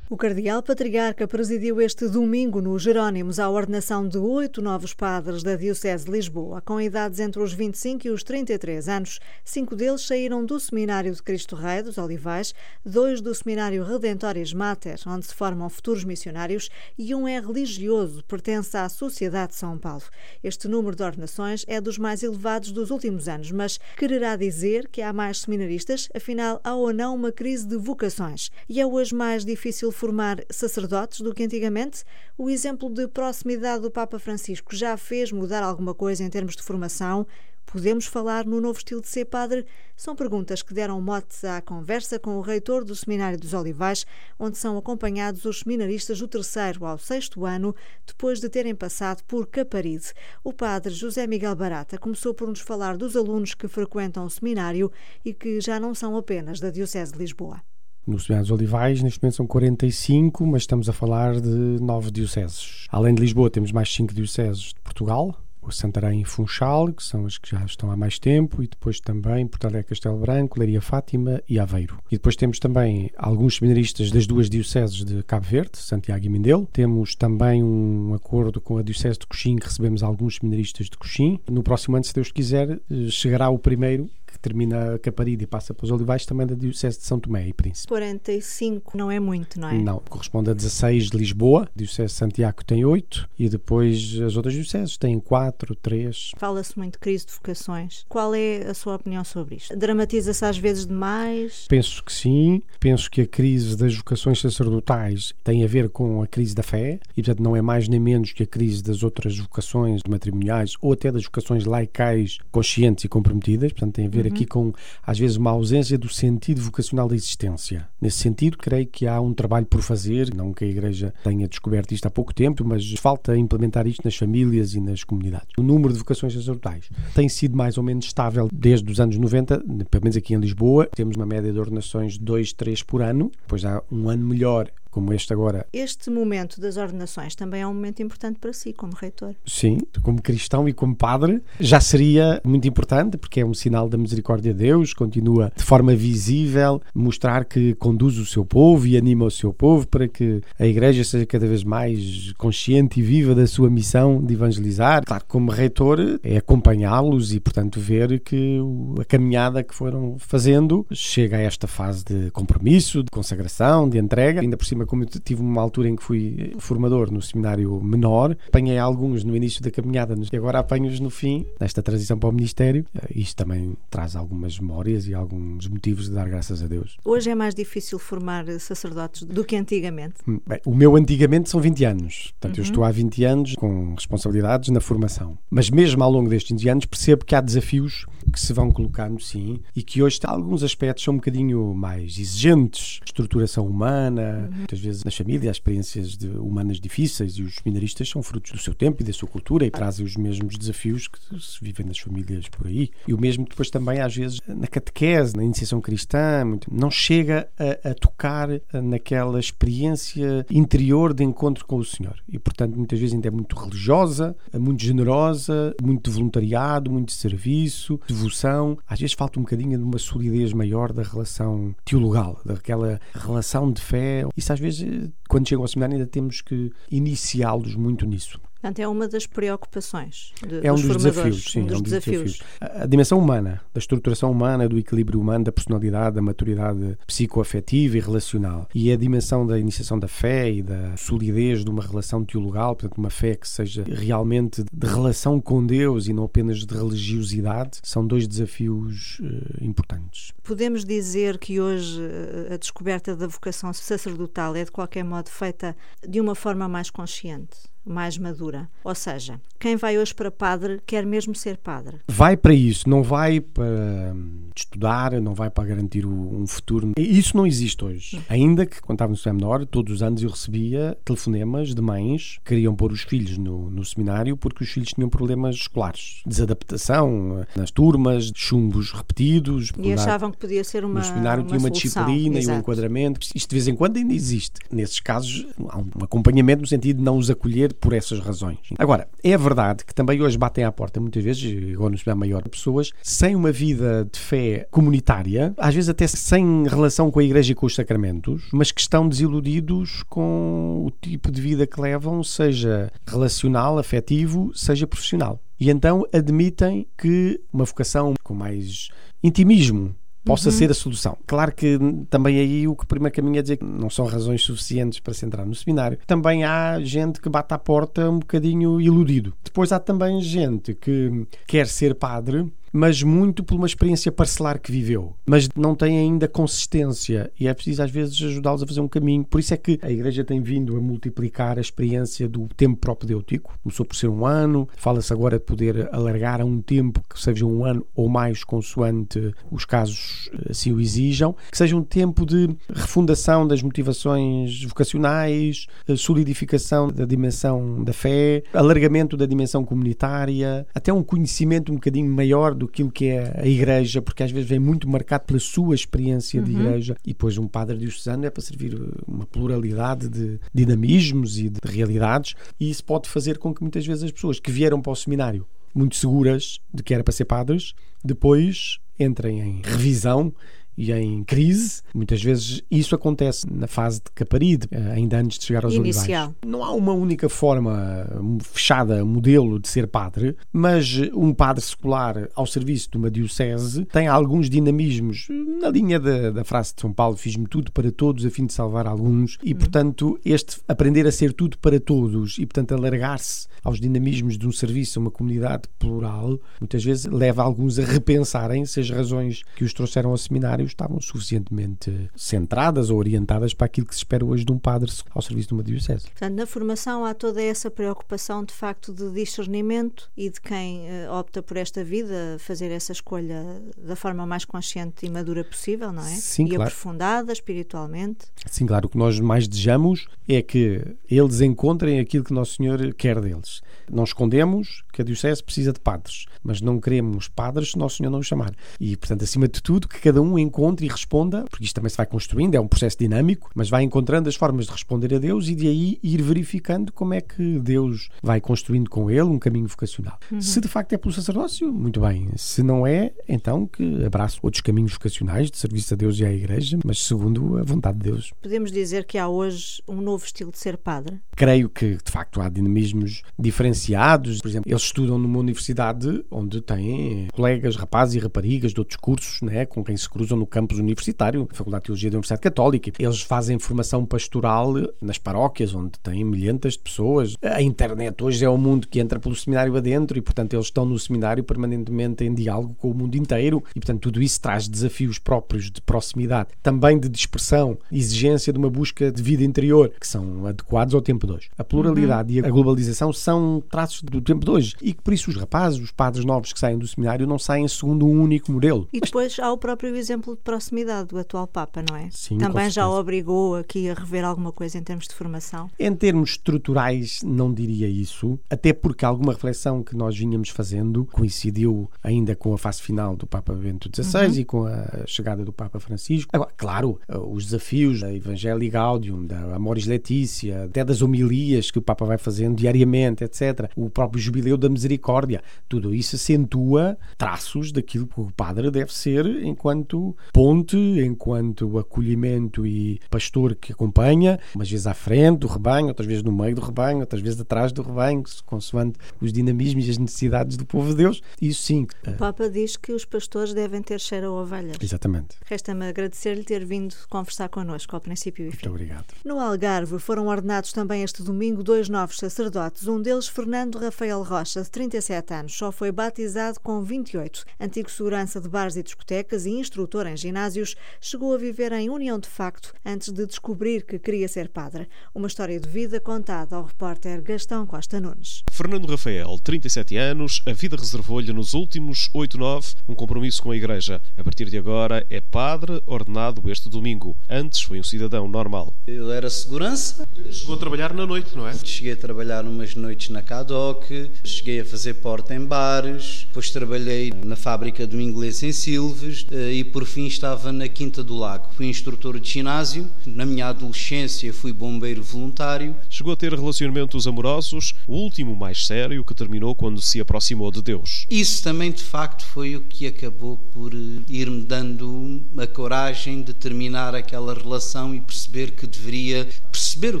O 0.12 0.16
Cardeal 0.16 0.60
Patriarca 0.60 1.28
presidiu 1.28 1.80
este 1.80 2.08
domingo 2.08 2.60
no 2.60 2.76
Jerónimos 2.76 3.38
a 3.38 3.48
ordenação 3.48 4.08
de 4.08 4.18
oito 4.18 4.60
novos 4.60 4.92
padres 4.92 5.44
da 5.44 5.54
Diocese 5.54 6.04
de 6.04 6.10
Lisboa, 6.10 6.60
com 6.60 6.80
idades 6.80 7.20
entre 7.20 7.40
os 7.40 7.52
25 7.52 8.08
e 8.08 8.10
os 8.10 8.24
33 8.24 8.88
anos. 8.88 9.20
Cinco 9.44 9.76
deles 9.76 10.04
saíram 10.04 10.44
do 10.44 10.58
Seminário 10.58 11.14
de 11.14 11.22
Cristo 11.22 11.54
Rei 11.54 11.80
dos 11.84 11.96
Olivais, 11.96 12.52
dois 12.84 13.20
do 13.20 13.32
Seminário 13.32 13.84
Redentoris 13.84 14.52
Mater, 14.52 14.98
onde 15.06 15.26
se 15.26 15.32
formam 15.32 15.70
futuros 15.70 16.02
missionários, 16.02 16.70
e 16.98 17.14
um 17.14 17.28
é 17.28 17.38
religioso, 17.38 18.24
pertence 18.24 18.76
à 18.76 18.88
Sociedade 18.88 19.52
de 19.52 19.58
São 19.58 19.78
Paulo. 19.78 20.02
Este 20.42 20.66
número 20.66 20.96
de 20.96 21.04
ordenações 21.04 21.64
é 21.68 21.80
dos 21.80 21.98
mais 21.98 22.24
elevados 22.24 22.72
dos 22.72 22.90
últimos 22.90 23.28
anos, 23.28 23.52
mas 23.52 23.78
quererá 23.96 24.34
dizer 24.34 24.88
que 24.88 25.02
há 25.02 25.12
mais 25.12 25.42
seminaristas? 25.42 26.08
Afinal, 26.12 26.60
há 26.64 26.74
ou 26.74 26.92
não 26.92 27.14
uma 27.14 27.30
crise 27.30 27.64
de 27.64 27.76
vocações? 27.76 28.50
E 28.68 28.80
é 28.80 28.84
hoje 28.84 29.14
mais 29.14 29.44
difícil 29.44 29.92
formar 30.00 30.42
sacerdotes 30.50 31.20
do 31.20 31.34
que 31.34 31.44
antigamente? 31.44 32.04
O 32.38 32.48
exemplo 32.48 32.88
de 32.88 33.06
proximidade 33.06 33.82
do 33.82 33.90
Papa 33.90 34.18
Francisco 34.18 34.74
já 34.74 34.96
fez 34.96 35.30
mudar 35.30 35.62
alguma 35.62 35.94
coisa 35.94 36.24
em 36.24 36.30
termos 36.30 36.56
de 36.56 36.62
formação? 36.62 37.26
Podemos 37.66 38.06
falar 38.06 38.46
no 38.46 38.62
novo 38.62 38.78
estilo 38.78 39.02
de 39.02 39.08
ser 39.08 39.26
padre? 39.26 39.66
São 39.94 40.16
perguntas 40.16 40.62
que 40.62 40.72
deram 40.72 40.98
mote 41.02 41.46
à 41.46 41.60
conversa 41.60 42.18
com 42.18 42.38
o 42.38 42.40
reitor 42.40 42.82
do 42.82 42.96
Seminário 42.96 43.38
dos 43.38 43.52
Olivais, 43.52 44.06
onde 44.38 44.56
são 44.56 44.78
acompanhados 44.78 45.44
os 45.44 45.60
seminaristas 45.60 46.18
do 46.18 46.26
terceiro 46.26 46.86
ao 46.86 46.96
sexto 46.96 47.44
ano, 47.44 47.76
depois 48.06 48.40
de 48.40 48.48
terem 48.48 48.74
passado 48.74 49.22
por 49.24 49.48
Caparide. 49.48 50.14
O 50.42 50.50
padre 50.50 50.94
José 50.94 51.26
Miguel 51.26 51.54
Barata 51.54 51.98
começou 51.98 52.32
por 52.32 52.48
nos 52.48 52.60
falar 52.60 52.96
dos 52.96 53.14
alunos 53.16 53.52
que 53.52 53.68
frequentam 53.68 54.24
o 54.24 54.30
seminário 54.30 54.90
e 55.22 55.34
que 55.34 55.60
já 55.60 55.78
não 55.78 55.94
são 55.94 56.16
apenas 56.16 56.58
da 56.58 56.70
Diocese 56.70 57.12
de 57.12 57.18
Lisboa. 57.18 57.62
No 58.06 58.18
Seminário 58.18 58.48
dos 58.48 58.50
Olivais, 58.50 59.02
neste 59.02 59.22
momento 59.22 59.36
são 59.36 59.46
45, 59.46 60.46
mas 60.46 60.62
estamos 60.62 60.88
a 60.88 60.92
falar 60.92 61.40
de 61.40 61.48
nove 61.80 62.10
dioceses. 62.10 62.86
Além 62.90 63.14
de 63.14 63.20
Lisboa, 63.20 63.50
temos 63.50 63.72
mais 63.72 63.92
cinco 63.92 64.14
dioceses 64.14 64.72
de 64.74 64.80
Portugal, 64.82 65.36
o 65.62 65.70
Santarém 65.70 66.22
e 66.22 66.24
Funchal, 66.24 66.92
que 66.92 67.02
são 67.02 67.26
as 67.26 67.36
que 67.36 67.50
já 67.50 67.64
estão 67.64 67.90
há 67.90 67.96
mais 67.96 68.18
tempo, 68.18 68.62
e 68.62 68.66
depois 68.66 68.98
também 69.00 69.46
Porto 69.46 69.66
Alegre, 69.66 69.88
Castelo 69.88 70.18
Branco, 70.18 70.58
Leiria 70.58 70.80
Fátima 70.80 71.42
e 71.48 71.58
Aveiro. 71.58 71.98
E 72.10 72.16
depois 72.16 72.34
temos 72.34 72.58
também 72.58 73.10
alguns 73.16 73.56
seminaristas 73.56 74.10
das 74.10 74.26
duas 74.26 74.48
dioceses 74.48 75.04
de 75.04 75.22
Cabo 75.22 75.46
Verde, 75.46 75.78
Santiago 75.78 76.24
e 76.24 76.28
Mindelo. 76.28 76.66
Temos 76.72 77.14
também 77.14 77.62
um 77.62 78.14
acordo 78.14 78.60
com 78.60 78.78
a 78.78 78.82
diocese 78.82 79.18
de 79.18 79.26
Coxim, 79.26 79.56
que 79.56 79.66
recebemos 79.66 80.02
alguns 80.02 80.36
seminaristas 80.36 80.86
de 80.86 80.96
Coxim. 80.96 81.38
No 81.48 81.62
próximo 81.62 81.96
ano, 81.96 82.04
se 82.04 82.14
Deus 82.14 82.32
quiser, 82.32 82.70
eh, 82.70 83.08
chegará 83.10 83.50
o 83.50 83.58
primeiro 83.58 84.08
termina 84.40 84.94
a 84.94 84.98
Caparida 84.98 85.44
e 85.44 85.46
passa 85.46 85.74
para 85.74 85.84
os 85.84 85.90
Olivais, 85.90 86.24
também 86.24 86.46
da 86.46 86.54
Diocese 86.54 86.98
de 86.98 87.04
São 87.04 87.18
Tomé 87.18 87.48
e 87.48 87.52
Príncipe. 87.52 87.88
45 87.88 88.96
não 88.96 89.10
é 89.10 89.20
muito, 89.20 89.60
não 89.60 89.68
é? 89.68 89.78
Não, 89.78 90.02
corresponde 90.08 90.50
a 90.50 90.54
16 90.54 91.10
de 91.10 91.16
Lisboa, 91.16 91.64
a 91.64 91.68
Diocese 91.74 92.12
de 92.14 92.18
Santiago 92.18 92.64
tem 92.64 92.84
8 92.84 93.28
e 93.38 93.48
depois 93.48 94.18
as 94.20 94.36
outras 94.36 94.54
dioceses 94.54 94.96
têm 94.96 95.18
4, 95.18 95.74
3. 95.76 96.32
Fala-se 96.36 96.78
muito 96.78 96.94
de 96.94 96.98
crise 96.98 97.26
de 97.26 97.32
vocações. 97.32 98.04
Qual 98.08 98.34
é 98.34 98.68
a 98.68 98.74
sua 98.74 98.96
opinião 98.96 99.24
sobre 99.24 99.56
isto? 99.56 99.76
Dramatiza-se 99.76 100.44
às 100.44 100.58
vezes 100.58 100.86
demais? 100.86 101.66
Penso 101.68 102.02
que 102.04 102.12
sim. 102.12 102.62
Penso 102.78 103.10
que 103.10 103.22
a 103.22 103.26
crise 103.26 103.76
das 103.76 103.94
vocações 103.94 104.40
sacerdotais 104.40 105.34
tem 105.44 105.64
a 105.64 105.66
ver 105.66 105.88
com 105.90 106.22
a 106.22 106.26
crise 106.26 106.54
da 106.54 106.62
fé 106.62 106.98
e, 107.16 107.22
portanto, 107.22 107.42
não 107.42 107.54
é 107.54 107.62
mais 107.62 107.88
nem 107.88 108.00
menos 108.00 108.32
que 108.32 108.42
a 108.42 108.46
crise 108.46 108.82
das 108.82 109.02
outras 109.02 109.36
vocações 109.38 110.02
matrimoniais 110.08 110.74
ou 110.80 110.92
até 110.92 111.12
das 111.12 111.24
vocações 111.24 111.64
laicais 111.64 112.38
conscientes 112.50 113.04
e 113.04 113.08
comprometidas. 113.08 113.72
Portanto, 113.72 113.94
tem 113.94 114.06
a 114.06 114.08
ver. 114.08 114.29
Aqui 114.30 114.46
com, 114.46 114.72
às 115.02 115.18
vezes, 115.18 115.36
uma 115.36 115.50
ausência 115.50 115.98
do 115.98 116.08
sentido 116.08 116.60
vocacional 116.60 117.08
da 117.08 117.14
existência. 117.14 117.88
Nesse 118.00 118.18
sentido, 118.18 118.56
creio 118.56 118.86
que 118.86 119.06
há 119.06 119.20
um 119.20 119.32
trabalho 119.34 119.66
por 119.66 119.82
fazer, 119.82 120.34
não 120.34 120.52
que 120.52 120.64
a 120.64 120.66
Igreja 120.66 121.12
tenha 121.22 121.46
descoberto 121.48 121.92
isto 121.92 122.06
há 122.06 122.10
pouco 122.10 122.34
tempo, 122.34 122.64
mas 122.64 122.90
falta 122.94 123.36
implementar 123.36 123.86
isto 123.86 124.02
nas 124.04 124.16
famílias 124.16 124.74
e 124.74 124.80
nas 124.80 125.04
comunidades. 125.04 125.48
O 125.58 125.62
número 125.62 125.92
de 125.92 125.98
vocações 125.98 126.32
sacerdotais 126.32 126.88
tem 127.14 127.28
sido 127.28 127.56
mais 127.56 127.78
ou 127.78 127.84
menos 127.84 128.06
estável 128.06 128.48
desde 128.52 128.90
os 128.90 129.00
anos 129.00 129.16
90, 129.16 129.58
pelo 129.90 130.04
menos 130.04 130.16
aqui 130.16 130.34
em 130.34 130.38
Lisboa. 130.38 130.88
Temos 130.94 131.16
uma 131.16 131.26
média 131.26 131.52
de 131.52 131.58
ordenações 131.58 132.14
de 132.14 132.20
2, 132.20 132.52
3 132.52 132.82
por 132.82 133.02
ano, 133.02 133.30
depois 133.42 133.64
há 133.64 133.82
um 133.90 134.08
ano 134.08 134.26
melhor 134.26 134.70
como 134.90 135.12
este 135.12 135.32
agora. 135.32 135.66
Este 135.72 136.10
momento 136.10 136.60
das 136.60 136.76
ordenações 136.76 137.34
também 137.34 137.62
é 137.62 137.66
um 137.66 137.74
momento 137.74 138.02
importante 138.02 138.38
para 138.38 138.52
si, 138.52 138.72
como 138.72 138.92
reitor. 138.94 139.34
Sim, 139.46 139.78
como 140.02 140.20
cristão 140.20 140.68
e 140.68 140.72
como 140.72 140.94
padre, 140.94 141.42
já 141.58 141.80
seria 141.80 142.40
muito 142.44 142.66
importante, 142.66 143.16
porque 143.16 143.40
é 143.40 143.44
um 143.44 143.54
sinal 143.54 143.88
da 143.88 143.96
misericórdia 143.96 144.52
de 144.52 144.58
Deus, 144.58 144.92
continua 144.92 145.52
de 145.56 145.62
forma 145.64 145.94
visível 145.94 146.80
mostrar 146.94 147.44
que 147.44 147.74
conduz 147.74 148.18
o 148.18 148.26
seu 148.26 148.44
povo 148.44 148.86
e 148.86 148.96
anima 148.96 149.24
o 149.24 149.30
seu 149.30 149.52
povo 149.52 149.86
para 149.86 150.08
que 150.08 150.40
a 150.58 150.66
Igreja 150.66 151.04
seja 151.04 151.26
cada 151.26 151.46
vez 151.46 151.64
mais 151.64 152.32
consciente 152.38 153.00
e 153.00 153.02
viva 153.02 153.34
da 153.34 153.46
sua 153.46 153.70
missão 153.70 154.22
de 154.22 154.34
evangelizar. 154.34 155.04
Claro, 155.04 155.24
como 155.26 155.50
reitor, 155.50 155.98
é 156.22 156.36
acompanhá-los 156.36 157.32
e, 157.32 157.40
portanto, 157.40 157.80
ver 157.80 158.20
que 158.20 158.58
a 159.00 159.04
caminhada 159.04 159.62
que 159.62 159.74
foram 159.74 160.16
fazendo 160.18 160.86
chega 160.92 161.36
a 161.36 161.40
esta 161.40 161.66
fase 161.66 162.04
de 162.04 162.30
compromisso, 162.30 163.02
de 163.02 163.10
consagração, 163.10 163.88
de 163.88 163.98
entrega, 163.98 164.40
ainda 164.40 164.56
por 164.56 164.66
cima 164.66 164.79
como 164.86 165.04
eu 165.04 165.08
tive 165.08 165.40
uma 165.40 165.60
altura 165.60 165.88
em 165.88 165.96
que 165.96 166.02
fui 166.02 166.54
formador 166.58 167.10
no 167.10 167.20
seminário 167.20 167.80
menor, 167.82 168.36
apanhei 168.48 168.78
alguns 168.78 169.24
no 169.24 169.36
início 169.36 169.62
da 169.62 169.70
caminhada 169.70 170.14
e 170.32 170.36
agora 170.36 170.58
apanho-os 170.58 171.00
no 171.00 171.10
fim, 171.10 171.46
nesta 171.58 171.82
transição 171.82 172.18
para 172.18 172.28
o 172.28 172.32
Ministério. 172.32 172.84
Eh, 172.94 173.12
isto 173.16 173.36
também 173.36 173.76
traz 173.88 174.16
algumas 174.16 174.58
memórias 174.58 175.06
e 175.06 175.14
alguns 175.14 175.66
motivos 175.68 176.06
de 176.06 176.14
dar 176.14 176.28
graças 176.28 176.62
a 176.62 176.66
Deus. 176.66 176.96
Hoje 177.04 177.30
é 177.30 177.34
mais 177.34 177.54
difícil 177.54 177.98
formar 177.98 178.46
sacerdotes 178.58 179.22
do 179.22 179.44
que 179.44 179.56
antigamente? 179.56 180.14
Hum, 180.26 180.40
bem, 180.46 180.60
o 180.64 180.74
meu 180.74 180.96
antigamente 180.96 181.48
são 181.48 181.60
20 181.60 181.84
anos. 181.84 182.32
Portanto, 182.32 182.58
uhum. 182.58 182.64
eu 182.64 182.64
estou 182.64 182.84
há 182.84 182.90
20 182.90 183.24
anos 183.24 183.54
com 183.54 183.94
responsabilidades 183.94 184.70
na 184.70 184.80
formação. 184.80 185.38
Mas 185.50 185.70
mesmo 185.70 186.02
ao 186.02 186.10
longo 186.10 186.28
destes 186.28 186.50
20 186.50 186.68
anos 186.68 186.86
percebo 186.86 187.24
que 187.24 187.34
há 187.34 187.40
desafios 187.40 188.06
que 188.30 188.40
se 188.40 188.52
vão 188.52 188.70
colocando, 188.70 189.20
sim, 189.20 189.60
e 189.74 189.82
que 189.82 190.02
hoje 190.02 190.18
alguns 190.24 190.62
aspectos 190.62 191.04
são 191.04 191.14
um 191.14 191.16
bocadinho 191.18 191.74
mais 191.74 192.18
exigentes. 192.18 193.00
Estruturação 193.04 193.66
humana, 193.66 194.48
uhum. 194.50 194.58
muitas 194.58 194.78
vezes 194.78 195.04
nas 195.04 195.14
famílias, 195.14 195.56
experiências 195.56 196.16
de, 196.16 196.28
humanas 196.28 196.80
difíceis 196.80 197.34
e 197.34 197.42
os 197.42 197.56
seminaristas 197.56 198.08
são 198.08 198.22
frutos 198.22 198.52
do 198.52 198.58
seu 198.58 198.74
tempo 198.74 199.02
e 199.02 199.04
da 199.04 199.12
sua 199.12 199.28
cultura 199.28 199.64
e 199.64 199.70
trazem 199.70 200.04
os 200.04 200.16
mesmos 200.16 200.56
desafios 200.56 201.08
que 201.08 201.18
se 201.40 201.58
vivem 201.62 201.86
nas 201.86 201.98
famílias 201.98 202.48
por 202.48 202.66
aí. 202.66 202.90
E 203.06 203.14
o 203.14 203.20
mesmo 203.20 203.46
depois 203.48 203.70
também, 203.70 204.00
às 204.00 204.14
vezes, 204.14 204.40
na 204.46 204.66
catequese, 204.66 205.36
na 205.36 205.44
iniciação 205.44 205.80
cristã, 205.80 206.44
muito, 206.44 206.72
não 206.72 206.90
chega 206.90 207.48
a, 207.58 207.90
a 207.90 207.94
tocar 207.94 208.48
naquela 208.72 209.38
experiência 209.38 210.46
interior 210.50 211.12
de 211.12 211.24
encontro 211.24 211.66
com 211.66 211.76
o 211.76 211.84
Senhor. 211.84 212.16
E, 212.28 212.38
portanto, 212.38 212.76
muitas 212.76 212.98
vezes 212.98 213.14
ainda 213.14 213.28
é 213.28 213.30
muito 213.30 213.56
religiosa, 213.56 214.36
muito 214.54 214.82
generosa, 214.82 215.74
muito 215.82 216.10
de 216.10 216.16
voluntariado, 216.16 216.90
muito 216.90 217.08
de 217.08 217.14
serviço, 217.14 218.00
devoção. 218.20 218.78
Às 218.88 219.00
vezes 219.00 219.14
falta 219.14 219.38
um 219.38 219.42
bocadinho 219.42 219.78
de 219.78 219.84
uma 219.84 219.98
solidez 219.98 220.52
maior 220.52 220.92
da 220.92 221.02
relação 221.02 221.74
teologal, 221.84 222.40
daquela 222.44 223.00
relação 223.14 223.72
de 223.72 223.80
fé. 223.80 224.24
Isso 224.36 224.52
às 224.52 224.60
vezes, 224.60 225.10
quando 225.28 225.48
chegam 225.48 225.62
ao 225.62 225.68
seminário, 225.68 225.96
ainda 225.96 226.06
temos 226.06 226.40
que 226.40 226.72
iniciá-los 226.90 227.74
muito 227.74 228.06
nisso. 228.06 228.40
Portanto, 228.60 228.78
é 228.78 228.86
uma 228.86 229.08
das 229.08 229.26
preocupações 229.26 230.34
de, 230.46 230.66
é 230.66 230.70
um 230.70 230.74
dos, 230.74 230.84
dos 230.84 230.96
desafios, 231.02 231.44
sim, 231.44 231.62
um 231.62 231.66
dos, 231.66 231.72
é 231.72 231.78
um 231.78 231.80
dos 231.80 231.90
desafios. 231.90 232.22
desafios. 232.32 232.58
A, 232.60 232.82
a, 232.82 232.86
dimensão 232.86 233.18
humana, 233.18 233.62
da 233.72 233.78
estruturação 233.78 234.30
humana, 234.30 234.68
do 234.68 234.78
equilíbrio 234.78 235.18
humano, 235.18 235.44
da 235.44 235.52
personalidade, 235.52 236.16
da 236.16 236.22
maturidade 236.22 236.98
psicoafetiva 237.06 237.96
e 237.96 238.00
relacional. 238.00 238.68
E 238.74 238.92
a 238.92 238.96
dimensão 238.96 239.46
da 239.46 239.58
iniciação 239.58 239.98
da 239.98 240.06
fé 240.06 240.52
e 240.52 240.62
da 240.62 240.94
solidez 240.98 241.64
de 241.64 241.70
uma 241.70 241.82
relação 241.82 242.22
teologal, 242.22 242.76
portanto, 242.76 242.98
uma 242.98 243.08
fé 243.08 243.34
que 243.34 243.48
seja 243.48 243.82
realmente 243.82 244.62
de 244.70 244.86
relação 244.86 245.40
com 245.40 245.64
Deus 245.64 246.06
e 246.06 246.12
não 246.12 246.24
apenas 246.24 246.66
de 246.66 246.74
religiosidade, 246.74 247.78
são 247.82 248.06
dois 248.06 248.28
desafios 248.28 249.20
uh, 249.20 249.64
importantes. 249.64 250.32
Podemos 250.42 250.84
dizer 250.84 251.38
que 251.38 251.60
hoje 251.60 252.02
eh, 252.02 252.54
a 252.54 252.56
descoberta 252.56 253.16
da 253.16 253.26
vocação 253.26 253.72
sacerdotal 253.72 254.54
é 254.54 254.64
de 254.64 254.70
qualquer 254.70 255.04
modo 255.04 255.30
feita 255.30 255.76
de 256.06 256.20
uma 256.20 256.34
forma 256.34 256.68
mais 256.68 256.90
consciente? 256.90 257.69
Mais 257.90 258.16
madura. 258.16 258.68
Ou 258.84 258.94
seja, 258.94 259.40
quem 259.58 259.76
vai 259.76 259.98
hoje 259.98 260.14
para 260.14 260.30
padre 260.30 260.80
quer 260.86 261.04
mesmo 261.04 261.34
ser 261.34 261.56
padre. 261.56 261.98
Vai 262.06 262.36
para 262.36 262.54
isso, 262.54 262.88
não 262.88 263.02
vai 263.02 263.40
para 263.40 264.14
estudar, 264.54 265.12
não 265.20 265.34
vai 265.34 265.50
para 265.50 265.68
garantir 265.68 266.06
um 266.06 266.46
futuro. 266.46 266.92
Isso 266.96 267.36
não 267.36 267.46
existe 267.46 267.84
hoje. 267.84 268.20
Ainda 268.28 268.64
que, 268.66 268.80
quando 268.80 268.96
estava 268.96 269.10
no 269.10 269.16
seminário 269.16 269.40
menor, 269.40 269.66
todos 269.66 269.94
os 269.94 270.02
anos 270.02 270.22
eu 270.22 270.28
recebia 270.28 270.96
telefonemas 271.04 271.74
de 271.74 271.80
mães 271.80 272.38
que 272.44 272.50
queriam 272.50 272.74
pôr 272.74 272.92
os 272.92 273.02
filhos 273.02 273.38
no, 273.38 273.70
no 273.70 273.84
seminário 273.84 274.36
porque 274.36 274.62
os 274.62 274.70
filhos 274.70 274.90
tinham 274.90 275.08
problemas 275.08 275.56
escolares, 275.56 276.22
desadaptação 276.26 277.46
nas 277.56 277.70
turmas, 277.70 278.30
chumbos 278.34 278.92
repetidos. 278.92 279.72
E 279.78 279.92
achavam 279.92 280.30
que 280.30 280.38
podia 280.38 280.62
ser 280.62 280.84
uma. 280.84 281.00
No 281.00 281.04
seminário 281.04 281.42
uma 281.42 281.48
tinha 281.48 281.58
uma 281.58 281.68
solução. 281.68 282.04
disciplina 282.06 282.38
Exato. 282.38 282.54
e 282.54 282.56
um 282.56 282.60
enquadramento. 282.60 283.20
Isto 283.34 283.48
de 283.48 283.54
vez 283.54 283.68
em 283.68 283.74
quando 283.74 283.96
ainda 283.96 284.12
existe. 284.12 284.60
Nesses 284.70 285.00
casos, 285.00 285.46
há 285.68 285.78
um 285.78 286.04
acompanhamento 286.04 286.62
no 286.62 286.68
sentido 286.68 286.98
de 286.98 287.02
não 287.02 287.16
os 287.16 287.30
acolher 287.30 287.72
por 287.80 287.92
essas 287.92 288.20
razões. 288.20 288.58
Agora, 288.78 289.08
é 289.22 289.36
verdade 289.36 289.84
que 289.84 289.94
também 289.94 290.20
hoje 290.20 290.36
batem 290.36 290.64
à 290.64 290.72
porta, 290.72 291.00
muitas 291.00 291.24
vezes, 291.24 291.74
agora 291.74 291.90
no 291.90 291.98
seminário 291.98 292.20
maior, 292.20 292.48
pessoas 292.48 292.92
sem 293.02 293.34
uma 293.34 293.50
vida 293.50 294.08
de 294.12 294.18
fé 294.18 294.66
comunitária, 294.70 295.54
às 295.56 295.74
vezes 295.74 295.88
até 295.88 296.06
sem 296.06 296.66
relação 296.68 297.10
com 297.10 297.18
a 297.20 297.24
igreja 297.24 297.52
e 297.52 297.54
com 297.54 297.66
os 297.66 297.74
sacramentos, 297.74 298.48
mas 298.52 298.70
que 298.70 298.80
estão 298.80 299.08
desiludidos 299.08 300.02
com 300.04 300.84
o 300.86 300.90
tipo 300.90 301.30
de 301.30 301.40
vida 301.40 301.66
que 301.66 301.80
levam, 301.80 302.22
seja 302.22 302.92
relacional, 303.06 303.78
afetivo, 303.78 304.52
seja 304.54 304.86
profissional. 304.86 305.40
E 305.58 305.68
então 305.68 306.06
admitem 306.12 306.86
que 306.96 307.38
uma 307.52 307.64
vocação 307.64 308.14
com 308.22 308.34
mais 308.34 308.88
intimismo 309.22 309.94
possa 310.24 310.48
uhum. 310.48 310.54
ser 310.54 310.70
a 310.70 310.74
solução. 310.74 311.16
Claro 311.26 311.52
que 311.52 311.78
também 312.08 312.38
aí 312.38 312.68
o 312.68 312.76
que 312.76 312.86
primeiro 312.86 313.14
caminho 313.14 313.38
é 313.38 313.42
dizer 313.42 313.56
que 313.56 313.64
não 313.64 313.90
são 313.90 314.06
razões 314.06 314.42
suficientes 314.42 315.00
para 315.00 315.14
se 315.14 315.24
entrar 315.24 315.44
no 315.44 315.54
seminário. 315.54 315.98
Também 316.06 316.44
há 316.44 316.80
gente 316.80 317.20
que 317.20 317.28
bate 317.28 317.54
à 317.54 317.58
porta 317.58 318.08
um 318.08 318.18
bocadinho 318.18 318.80
iludido. 318.80 319.34
Depois 319.42 319.72
há 319.72 319.78
também 319.78 320.20
gente 320.20 320.74
que 320.74 321.26
quer 321.46 321.66
ser 321.66 321.94
padre 321.94 322.50
mas 322.72 323.02
muito 323.02 323.42
por 323.42 323.54
uma 323.54 323.66
experiência 323.66 324.12
parcelar 324.12 324.60
que 324.60 324.72
viveu, 324.72 325.14
mas 325.26 325.48
não 325.56 325.74
tem 325.74 325.98
ainda 325.98 326.28
consistência 326.28 327.30
e 327.38 327.48
é 327.48 327.54
preciso 327.54 327.82
às 327.82 327.90
vezes 327.90 328.20
ajudá-los 328.22 328.62
a 328.62 328.66
fazer 328.66 328.80
um 328.80 328.88
caminho. 328.88 329.24
Por 329.24 329.40
isso 329.40 329.54
é 329.54 329.56
que 329.56 329.78
a 329.82 329.90
Igreja 329.90 330.24
tem 330.24 330.40
vindo 330.40 330.76
a 330.76 330.80
multiplicar 330.80 331.58
a 331.58 331.60
experiência 331.60 332.28
do 332.28 332.48
tempo 332.56 332.76
propedêutico. 332.76 333.58
Começou 333.62 333.84
por 333.84 333.96
ser 333.96 334.08
um 334.08 334.24
ano, 334.24 334.68
fala-se 334.76 335.12
agora 335.12 335.38
de 335.38 335.44
poder 335.44 335.88
alargar 335.92 336.40
a 336.40 336.44
um 336.44 336.60
tempo 336.60 337.02
que 337.08 337.20
seja 337.20 337.44
um 337.44 337.64
ano 337.64 337.86
ou 337.94 338.08
mais, 338.08 338.44
consoante 338.44 339.34
os 339.50 339.64
casos 339.64 340.30
assim 340.48 340.72
o 340.72 340.80
exijam, 340.80 341.34
que 341.50 341.56
seja 341.56 341.76
um 341.76 341.82
tempo 341.82 342.24
de 342.24 342.48
refundação 342.72 343.46
das 343.46 343.62
motivações 343.62 344.62
vocacionais, 344.64 345.66
solidificação 345.96 346.88
da 346.88 347.04
dimensão 347.04 347.82
da 347.82 347.92
fé, 347.92 348.42
alargamento 348.52 349.16
da 349.16 349.26
dimensão 349.26 349.64
comunitária, 349.64 350.66
até 350.74 350.92
um 350.92 351.02
conhecimento 351.02 351.72
um 351.72 351.76
bocadinho 351.76 352.10
maior 352.10 352.54
do 352.66 352.90
que 352.90 353.06
é 353.06 353.40
a 353.40 353.46
igreja, 353.46 354.02
porque 354.02 354.22
às 354.22 354.30
vezes 354.30 354.48
vem 354.48 354.58
muito 354.58 354.88
marcado 354.88 355.24
pela 355.24 355.40
sua 355.40 355.74
experiência 355.74 356.40
uhum. 356.40 356.46
de 356.46 356.52
igreja 356.52 356.96
e 357.04 357.08
depois 357.08 357.38
um 357.38 357.48
padre 357.48 357.76
diocesano 357.78 358.26
é 358.26 358.30
para 358.30 358.42
servir 358.42 358.78
uma 359.06 359.26
pluralidade 359.26 360.08
de 360.08 360.38
dinamismos 360.52 361.38
e 361.38 361.48
de 361.48 361.60
realidades 361.64 362.34
e 362.58 362.70
isso 362.70 362.84
pode 362.84 363.08
fazer 363.08 363.38
com 363.38 363.54
que 363.54 363.62
muitas 363.62 363.86
vezes 363.86 364.04
as 364.04 364.12
pessoas 364.12 364.38
que 364.38 364.50
vieram 364.50 364.80
para 364.80 364.92
o 364.92 364.96
seminário 364.96 365.46
muito 365.74 365.96
seguras 365.96 366.58
de 366.72 366.82
que 366.82 366.92
era 366.92 367.04
para 367.04 367.12
ser 367.12 367.24
padres, 367.24 367.74
depois 368.04 368.78
entrem 368.98 369.40
em 369.40 369.62
revisão 369.64 370.32
e 370.76 370.92
em 370.92 371.22
crise. 371.24 371.82
Muitas 371.94 372.22
vezes 372.22 372.62
isso 372.70 372.94
acontece 372.94 373.46
na 373.50 373.66
fase 373.66 373.98
de 373.98 374.10
caparide, 374.14 374.68
ainda 374.94 375.18
antes 375.18 375.38
de 375.38 375.46
chegar 375.46 375.64
aos 375.64 375.74
Inicial. 375.74 376.28
olivais. 376.28 376.36
Não 376.46 376.64
há 376.64 376.72
uma 376.72 376.92
única 376.92 377.28
forma 377.28 378.06
fechada, 378.42 379.04
modelo 379.04 379.58
de 379.58 379.68
ser 379.68 379.86
padre, 379.86 380.36
mas 380.52 381.00
um 381.14 381.32
padre 381.32 381.62
secular 381.62 382.28
ao 382.34 382.46
serviço 382.46 382.90
de 382.90 382.98
uma 382.98 383.10
diocese 383.10 383.84
tem 383.86 384.08
alguns 384.08 384.48
dinamismos 384.48 385.28
na 385.60 385.68
linha 385.68 385.98
da, 385.98 386.30
da 386.30 386.44
frase 386.44 386.74
de 386.74 386.80
São 386.80 386.92
Paulo: 386.92 387.16
fiz-me 387.16 387.46
tudo 387.46 387.70
para 387.72 387.90
todos 387.92 388.24
a 388.24 388.30
fim 388.30 388.46
de 388.46 388.52
salvar 388.52 388.86
alguns, 388.86 389.38
e 389.42 389.54
portanto, 389.54 390.18
este 390.24 390.60
aprender 390.66 391.06
a 391.06 391.12
ser 391.12 391.32
tudo 391.32 391.58
para 391.58 391.78
todos 391.78 392.38
e 392.38 392.46
portanto 392.46 392.72
alargar-se 392.72 393.48
aos 393.62 393.78
dinamismos 393.78 394.38
de 394.38 394.46
um 394.46 394.52
serviço 394.52 394.98
a 394.98 395.02
uma 395.02 395.10
comunidade 395.10 395.64
plural, 395.78 396.40
muitas 396.58 396.82
vezes 396.82 397.04
leva 397.04 397.42
alguns 397.42 397.78
a 397.78 397.84
repensarem 397.84 398.64
se 398.64 398.80
as 398.80 398.90
razões 398.90 399.42
que 399.54 399.64
os 399.64 399.72
trouxeram 399.72 400.10
ao 400.10 400.16
seminário 400.16 400.69
estavam 400.72 401.00
suficientemente 401.00 402.10
centradas 402.16 402.90
ou 402.90 402.98
orientadas 402.98 403.54
para 403.54 403.66
aquilo 403.66 403.86
que 403.86 403.94
se 403.94 404.00
espera 404.00 404.24
hoje 404.24 404.44
de 404.44 404.52
um 404.52 404.58
padre 404.58 404.90
ao 405.10 405.22
serviço 405.22 405.48
de 405.48 405.54
uma 405.54 405.62
diocese. 405.62 406.04
Portanto, 406.04 406.34
na 406.34 406.46
formação 406.46 407.04
há 407.04 407.14
toda 407.14 407.42
essa 407.42 407.70
preocupação 407.70 408.44
de 408.44 408.52
facto 408.52 408.92
de 408.92 409.10
discernimento 409.12 410.10
e 410.16 410.30
de 410.30 410.40
quem 410.40 410.86
uh, 410.88 411.12
opta 411.12 411.42
por 411.42 411.56
esta 411.56 411.84
vida 411.84 412.36
fazer 412.38 412.70
essa 412.70 412.92
escolha 412.92 413.62
da 413.76 413.96
forma 413.96 414.26
mais 414.26 414.44
consciente 414.44 415.06
e 415.06 415.10
madura 415.10 415.44
possível, 415.44 415.92
não 415.92 416.02
é? 416.02 416.14
Sim, 416.16 416.44
e 416.44 416.48
claro. 416.48 416.62
aprofundada 416.62 417.32
espiritualmente. 417.32 418.26
Sim, 418.46 418.66
claro. 418.66 418.86
O 418.86 418.88
que 418.88 418.98
nós 418.98 419.18
mais 419.20 419.46
desejamos 419.46 420.06
é 420.28 420.42
que 420.42 420.82
eles 421.10 421.40
encontrem 421.40 422.00
aquilo 422.00 422.24
que 422.24 422.32
Nosso 422.32 422.54
Senhor 422.54 422.94
quer 422.94 423.20
deles. 423.20 423.60
Não 423.90 424.04
escondemos 424.04 424.84
que 425.00 425.02
a 425.02 425.04
Diocese 425.04 425.42
precisa 425.42 425.72
de 425.72 425.80
padres, 425.80 426.26
mas 426.42 426.60
não 426.60 426.78
queremos 426.78 427.28
padres 427.28 427.72
se 427.72 427.78
Nosso 427.78 427.96
Senhor 427.96 428.10
não 428.10 428.18
os 428.18 428.26
chamar. 428.26 428.54
E, 428.78 428.96
portanto, 428.96 429.24
acima 429.24 429.48
de 429.48 429.62
tudo, 429.62 429.88
que 429.88 430.00
cada 430.00 430.20
um 430.20 430.38
encontre 430.38 430.86
e 430.86 430.88
responda, 430.88 431.44
porque 431.50 431.64
isto 431.64 431.74
também 431.74 431.90
se 431.90 431.96
vai 431.96 432.06
construindo, 432.06 432.54
é 432.54 432.60
um 432.60 432.68
processo 432.68 432.98
dinâmico, 432.98 433.50
mas 433.54 433.70
vai 433.70 433.82
encontrando 433.82 434.28
as 434.28 434.36
formas 434.36 434.66
de 434.66 434.72
responder 434.72 435.14
a 435.14 435.18
Deus 435.18 435.48
e 435.48 435.54
de 435.54 435.66
aí 435.66 435.98
ir 436.02 436.22
verificando 436.22 436.92
como 436.92 437.14
é 437.14 437.20
que 437.20 437.58
Deus 437.58 438.08
vai 438.22 438.40
construindo 438.40 438.90
com 438.90 439.10
ele 439.10 439.22
um 439.22 439.38
caminho 439.38 439.66
vocacional. 439.66 440.18
Uhum. 440.30 440.40
Se 440.40 440.60
de 440.60 440.68
facto 440.68 440.92
é 440.92 440.98
pelo 440.98 441.12
sacerdócio, 441.12 441.72
muito 441.72 442.00
bem. 442.00 442.28
Se 442.36 442.62
não 442.62 442.86
é, 442.86 443.12
então 443.28 443.66
que 443.66 444.04
abraço 444.04 444.38
outros 444.42 444.60
caminhos 444.60 444.92
vocacionais 444.92 445.50
de 445.50 445.56
serviço 445.56 445.94
a 445.94 445.96
Deus 445.96 446.18
e 446.18 446.24
à 446.24 446.32
Igreja, 446.32 446.78
mas 446.84 447.02
segundo 447.02 447.58
a 447.58 447.62
vontade 447.62 447.98
de 447.98 448.10
Deus. 448.10 448.32
Podemos 448.42 448.70
dizer 448.70 449.04
que 449.04 449.16
há 449.16 449.28
hoje 449.28 449.82
um 449.88 450.00
novo 450.00 450.24
estilo 450.24 450.50
de 450.50 450.58
ser 450.58 450.76
padre? 450.76 451.20
Creio 451.36 451.68
que, 451.68 451.96
de 451.96 452.10
facto, 452.10 452.40
há 452.40 452.48
dinamismos 452.48 453.22
diferenciados. 453.38 454.40
Por 454.40 454.48
exemplo, 454.48 454.70
eles 454.70 454.89
estudam 454.90 455.18
numa 455.18 455.38
universidade 455.38 456.24
onde 456.30 456.60
têm 456.60 457.28
colegas, 457.32 457.76
rapazes 457.76 458.16
e 458.16 458.18
raparigas 458.18 458.72
de 458.72 458.80
outros 458.80 458.96
cursos, 458.96 459.40
né, 459.40 459.64
com 459.64 459.82
quem 459.82 459.96
se 459.96 460.08
cruzam 460.08 460.36
no 460.36 460.46
campus 460.46 460.78
universitário, 460.78 461.46
na 461.48 461.56
Faculdade 461.56 461.82
de 461.82 461.86
Teologia 461.86 462.10
da 462.10 462.16
Universidade 462.16 462.40
Católica. 462.42 462.92
Eles 462.98 463.22
fazem 463.22 463.58
formação 463.58 464.04
pastoral 464.04 464.74
nas 465.00 465.18
paróquias, 465.18 465.74
onde 465.74 465.92
têm 466.02 466.24
milhentas 466.24 466.74
de 466.74 466.80
pessoas. 466.80 467.34
A 467.42 467.62
internet 467.62 468.22
hoje 468.22 468.44
é 468.44 468.50
um 468.50 468.58
mundo 468.58 468.88
que 468.88 469.00
entra 469.00 469.18
pelo 469.18 469.34
seminário 469.34 469.76
adentro 469.76 470.18
e, 470.18 470.20
portanto, 470.20 470.54
eles 470.54 470.66
estão 470.66 470.84
no 470.84 470.98
seminário 470.98 471.42
permanentemente 471.44 472.24
em 472.24 472.34
diálogo 472.34 472.74
com 472.78 472.90
o 472.90 472.94
mundo 472.94 473.16
inteiro 473.16 473.62
e, 473.74 473.80
portanto, 473.80 474.00
tudo 474.00 474.20
isso 474.22 474.40
traz 474.40 474.68
desafios 474.68 475.18
próprios 475.18 475.70
de 475.70 475.80
proximidade, 475.80 476.50
também 476.62 476.98
de 476.98 477.08
dispersão, 477.08 477.78
exigência 477.92 478.52
de 478.52 478.58
uma 478.58 478.70
busca 478.70 479.10
de 479.10 479.22
vida 479.22 479.44
interior, 479.44 479.92
que 480.00 480.06
são 480.06 480.46
adequados 480.46 480.94
ao 480.94 481.00
tempo 481.00 481.26
de 481.26 481.32
hoje. 481.32 481.50
A 481.56 481.64
pluralidade 481.64 482.32
uhum. 482.38 482.44
e 482.44 482.48
a 482.48 482.50
globalização 482.50 483.12
são 483.12 483.62
traços 483.70 484.02
do 484.02 484.20
tempo 484.20 484.44
de 484.44 484.50
hoje 484.50 484.69
e 484.80 484.92
que, 484.92 485.02
por 485.02 485.12
isso, 485.12 485.30
os 485.30 485.36
rapazes, 485.36 485.80
os 485.80 485.90
padres 485.90 486.24
novos 486.24 486.52
que 486.52 486.58
saem 486.58 486.78
do 486.78 486.86
seminário, 486.86 487.26
não 487.26 487.38
saem 487.38 487.66
segundo 487.68 488.06
um 488.06 488.20
único 488.20 488.50
modelo. 488.52 488.88
E 488.92 489.00
depois 489.00 489.38
há 489.38 489.52
o 489.52 489.58
próprio 489.58 489.94
exemplo 489.96 490.34
de 490.34 490.42
proximidade 490.42 491.08
do 491.08 491.18
atual 491.18 491.46
Papa, 491.46 491.82
não 491.88 491.96
é? 491.96 492.08
Sim, 492.10 492.38
Também 492.38 492.70
já 492.70 492.88
o 492.88 492.98
obrigou 492.98 493.56
aqui 493.56 493.88
a 493.88 493.94
rever 493.94 494.24
alguma 494.24 494.52
coisa 494.52 494.78
em 494.78 494.82
termos 494.82 495.06
de 495.06 495.14
formação? 495.14 495.68
Em 495.78 495.94
termos 495.94 496.30
estruturais, 496.30 497.20
não 497.24 497.52
diria 497.52 497.88
isso, 497.88 498.38
até 498.48 498.72
porque 498.72 499.04
alguma 499.04 499.32
reflexão 499.32 499.82
que 499.82 499.96
nós 499.96 500.16
vínhamos 500.16 500.48
fazendo 500.48 501.04
coincidiu 501.06 501.90
ainda 502.02 502.34
com 502.34 502.52
a 502.52 502.58
fase 502.58 502.82
final 502.82 503.16
do 503.16 503.26
Papa 503.26 503.52
Bento 503.54 503.90
XVI 503.94 504.26
uhum. 504.26 504.34
e 504.34 504.44
com 504.44 504.66
a 504.66 505.06
chegada 505.06 505.44
do 505.44 505.52
Papa 505.52 505.80
Francisco. 505.80 506.30
Agora, 506.32 506.50
claro, 506.56 507.00
os 507.28 507.46
desafios 507.46 508.00
da 508.00 508.12
Evangelii 508.12 508.70
Gaudium, 508.70 509.24
da 509.24 509.54
Amoris 509.54 509.86
Letícia, 509.86 510.64
até 510.64 510.84
das 510.84 511.02
homilias 511.02 511.70
que 511.70 511.78
o 511.78 511.82
Papa 511.82 512.04
vai 512.04 512.18
fazendo 512.18 512.56
diariamente, 512.56 513.24
etc. 513.24 513.70
O 513.76 513.90
próprio 513.90 514.20
Jubileu 514.20 514.56
da 514.60 514.68
Misericórdia, 514.68 515.42
tudo 515.68 515.94
isso 515.94 516.16
acentua 516.16 516.96
traços 517.16 517.72
daquilo 517.72 518.06
que 518.06 518.20
o 518.20 518.30
padre 518.30 518.70
deve 518.70 518.92
ser 518.92 519.26
enquanto 519.44 520.16
ponte, 520.32 520.76
enquanto 520.76 521.78
acolhimento 521.78 522.66
e 522.66 523.00
pastor 523.10 523.54
que 523.54 523.72
acompanha, 523.72 524.38
umas 524.54 524.70
vezes 524.70 524.86
à 524.86 524.94
frente 524.94 525.40
do 525.40 525.46
rebanho, 525.46 525.88
outras 525.88 526.06
vezes 526.06 526.22
no 526.22 526.32
meio 526.32 526.54
do 526.54 526.60
rebanho, 526.60 527.00
outras 527.00 527.20
vezes 527.20 527.40
atrás 527.40 527.72
do 527.72 527.82
rebanho, 527.82 528.22
consoante 528.44 528.98
os 529.20 529.32
dinamismos 529.32 529.86
e 529.86 529.90
as 529.90 529.98
necessidades 529.98 530.56
do 530.56 530.64
povo 530.64 530.90
de 530.90 530.96
Deus. 530.96 531.22
Isso 531.40 531.62
sim. 531.62 531.86
O 532.06 532.12
Papa 532.12 532.48
diz 532.48 532.76
que 532.76 532.92
os 532.92 533.04
pastores 533.04 533.54
devem 533.54 533.82
ter 533.82 534.00
cheiro 534.00 534.28
a 534.28 534.42
ovelhas. 534.42 534.76
Exatamente. 534.80 535.36
Resta-me 535.46 535.88
agradecer-lhe 535.88 536.44
ter 536.44 536.64
vindo 536.64 536.94
conversar 537.08 537.48
connosco 537.48 537.94
ao 537.94 538.00
princípio 538.00 538.46
e 538.46 538.50
fim. 538.50 538.56
Muito 538.56 538.70
obrigado. 538.70 539.06
No 539.24 539.38
Algarve 539.38 539.98
foram 539.98 540.26
ordenados 540.26 540.72
também 540.72 541.02
este 541.02 541.22
domingo 541.22 541.62
dois 541.62 541.88
novos 541.88 542.16
sacerdotes, 542.16 542.88
um 542.88 543.00
deles 543.00 543.28
Fernando 543.28 543.78
Rafael 543.78 544.22
Rocha, 544.22 544.49
de 544.54 544.70
37 544.70 545.34
anos, 545.34 545.54
só 545.54 545.70
foi 545.70 545.92
batizado 545.92 546.58
com 546.60 546.82
28, 546.82 547.44
antigo 547.60 547.90
segurança 547.90 548.40
de 548.40 548.48
bares 548.48 548.76
e 548.76 548.82
discotecas 548.82 549.46
e 549.46 549.50
instrutor 549.50 550.06
em 550.06 550.16
ginásios, 550.16 550.74
chegou 551.00 551.34
a 551.34 551.38
viver 551.38 551.72
em 551.72 551.90
união 551.90 552.18
de 552.18 552.28
facto 552.28 552.72
antes 552.84 553.12
de 553.12 553.26
descobrir 553.26 553.84
que 553.84 553.98
queria 553.98 554.26
ser 554.26 554.48
padre. 554.48 554.88
Uma 555.14 555.28
história 555.28 555.60
de 555.60 555.68
vida 555.68 556.00
contada 556.00 556.56
ao 556.56 556.64
repórter 556.64 557.22
Gastão 557.22 557.66
Costa 557.66 558.00
Nunes. 558.00 558.42
Fernando 558.50 558.88
Rafael, 558.88 559.38
37 559.38 559.96
anos, 559.96 560.42
a 560.46 560.52
vida 560.52 560.76
reservou-lhe 560.76 561.32
nos 561.32 561.54
últimos 561.54 562.10
8, 562.12 562.36
9 562.36 562.74
um 562.88 562.94
compromisso 562.94 563.42
com 563.42 563.50
a 563.50 563.56
Igreja. 563.56 564.00
A 564.16 564.24
partir 564.24 564.48
de 564.50 564.58
agora 564.58 565.06
é 565.08 565.20
padre 565.20 565.82
ordenado 565.86 566.50
este 566.50 566.68
domingo. 566.68 567.16
Antes 567.28 567.62
foi 567.62 567.78
um 567.78 567.82
cidadão 567.82 568.26
normal. 568.28 568.74
Eu 568.86 569.12
era 569.12 569.28
segurança. 569.28 570.08
Chegou 570.30 570.56
a 570.56 570.58
trabalhar 570.58 570.94
na 570.94 571.06
noite, 571.06 571.36
não 571.36 571.46
é? 571.46 571.54
Cheguei 571.54 571.92
a 571.92 571.96
trabalhar 571.96 572.44
umas 572.44 572.74
noites 572.74 573.10
na 573.10 573.22
CADOC, 573.22 574.10
cheguei 574.40 574.60
a 574.60 574.64
fazer 574.64 574.94
porta 574.94 575.34
em 575.34 575.44
bares, 575.44 576.24
depois 576.26 576.50
trabalhei 576.50 577.12
na 577.24 577.36
fábrica 577.36 577.86
do 577.86 578.00
inglês 578.00 578.42
em 578.42 578.52
Silves 578.52 579.26
eh, 579.30 579.52
e 579.52 579.64
por 579.64 579.84
fim 579.84 580.06
estava 580.06 580.50
na 580.50 580.66
Quinta 580.66 581.04
do 581.04 581.14
Lago. 581.14 581.48
Fui 581.52 581.66
instrutor 581.66 582.18
de 582.18 582.30
ginásio. 582.30 582.90
Na 583.04 583.26
minha 583.26 583.48
adolescência 583.48 584.32
fui 584.32 584.52
bombeiro 584.52 585.02
voluntário. 585.02 585.76
Chegou 585.90 586.14
a 586.14 586.16
ter 586.16 586.32
relacionamentos 586.32 587.06
amorosos, 587.06 587.74
o 587.86 587.96
último 587.96 588.34
mais 588.34 588.66
sério 588.66 589.04
que 589.04 589.14
terminou 589.14 589.54
quando 589.54 589.80
se 589.82 590.00
aproximou 590.00 590.50
de 590.50 590.62
Deus. 590.62 591.04
Isso 591.10 591.42
também 591.42 591.70
de 591.70 591.82
facto 591.82 592.24
foi 592.24 592.56
o 592.56 592.62
que 592.62 592.86
acabou 592.86 593.36
por 593.52 593.74
eh, 593.74 594.02
ir-me 594.08 594.42
dando 594.42 595.20
a 595.36 595.46
coragem 595.46 596.22
de 596.22 596.32
terminar 596.32 596.94
aquela 596.94 597.34
relação 597.34 597.94
e 597.94 598.00
perceber 598.00 598.52
que 598.52 598.66
deveria 598.66 599.28
perceber 599.52 599.94
o 599.94 600.00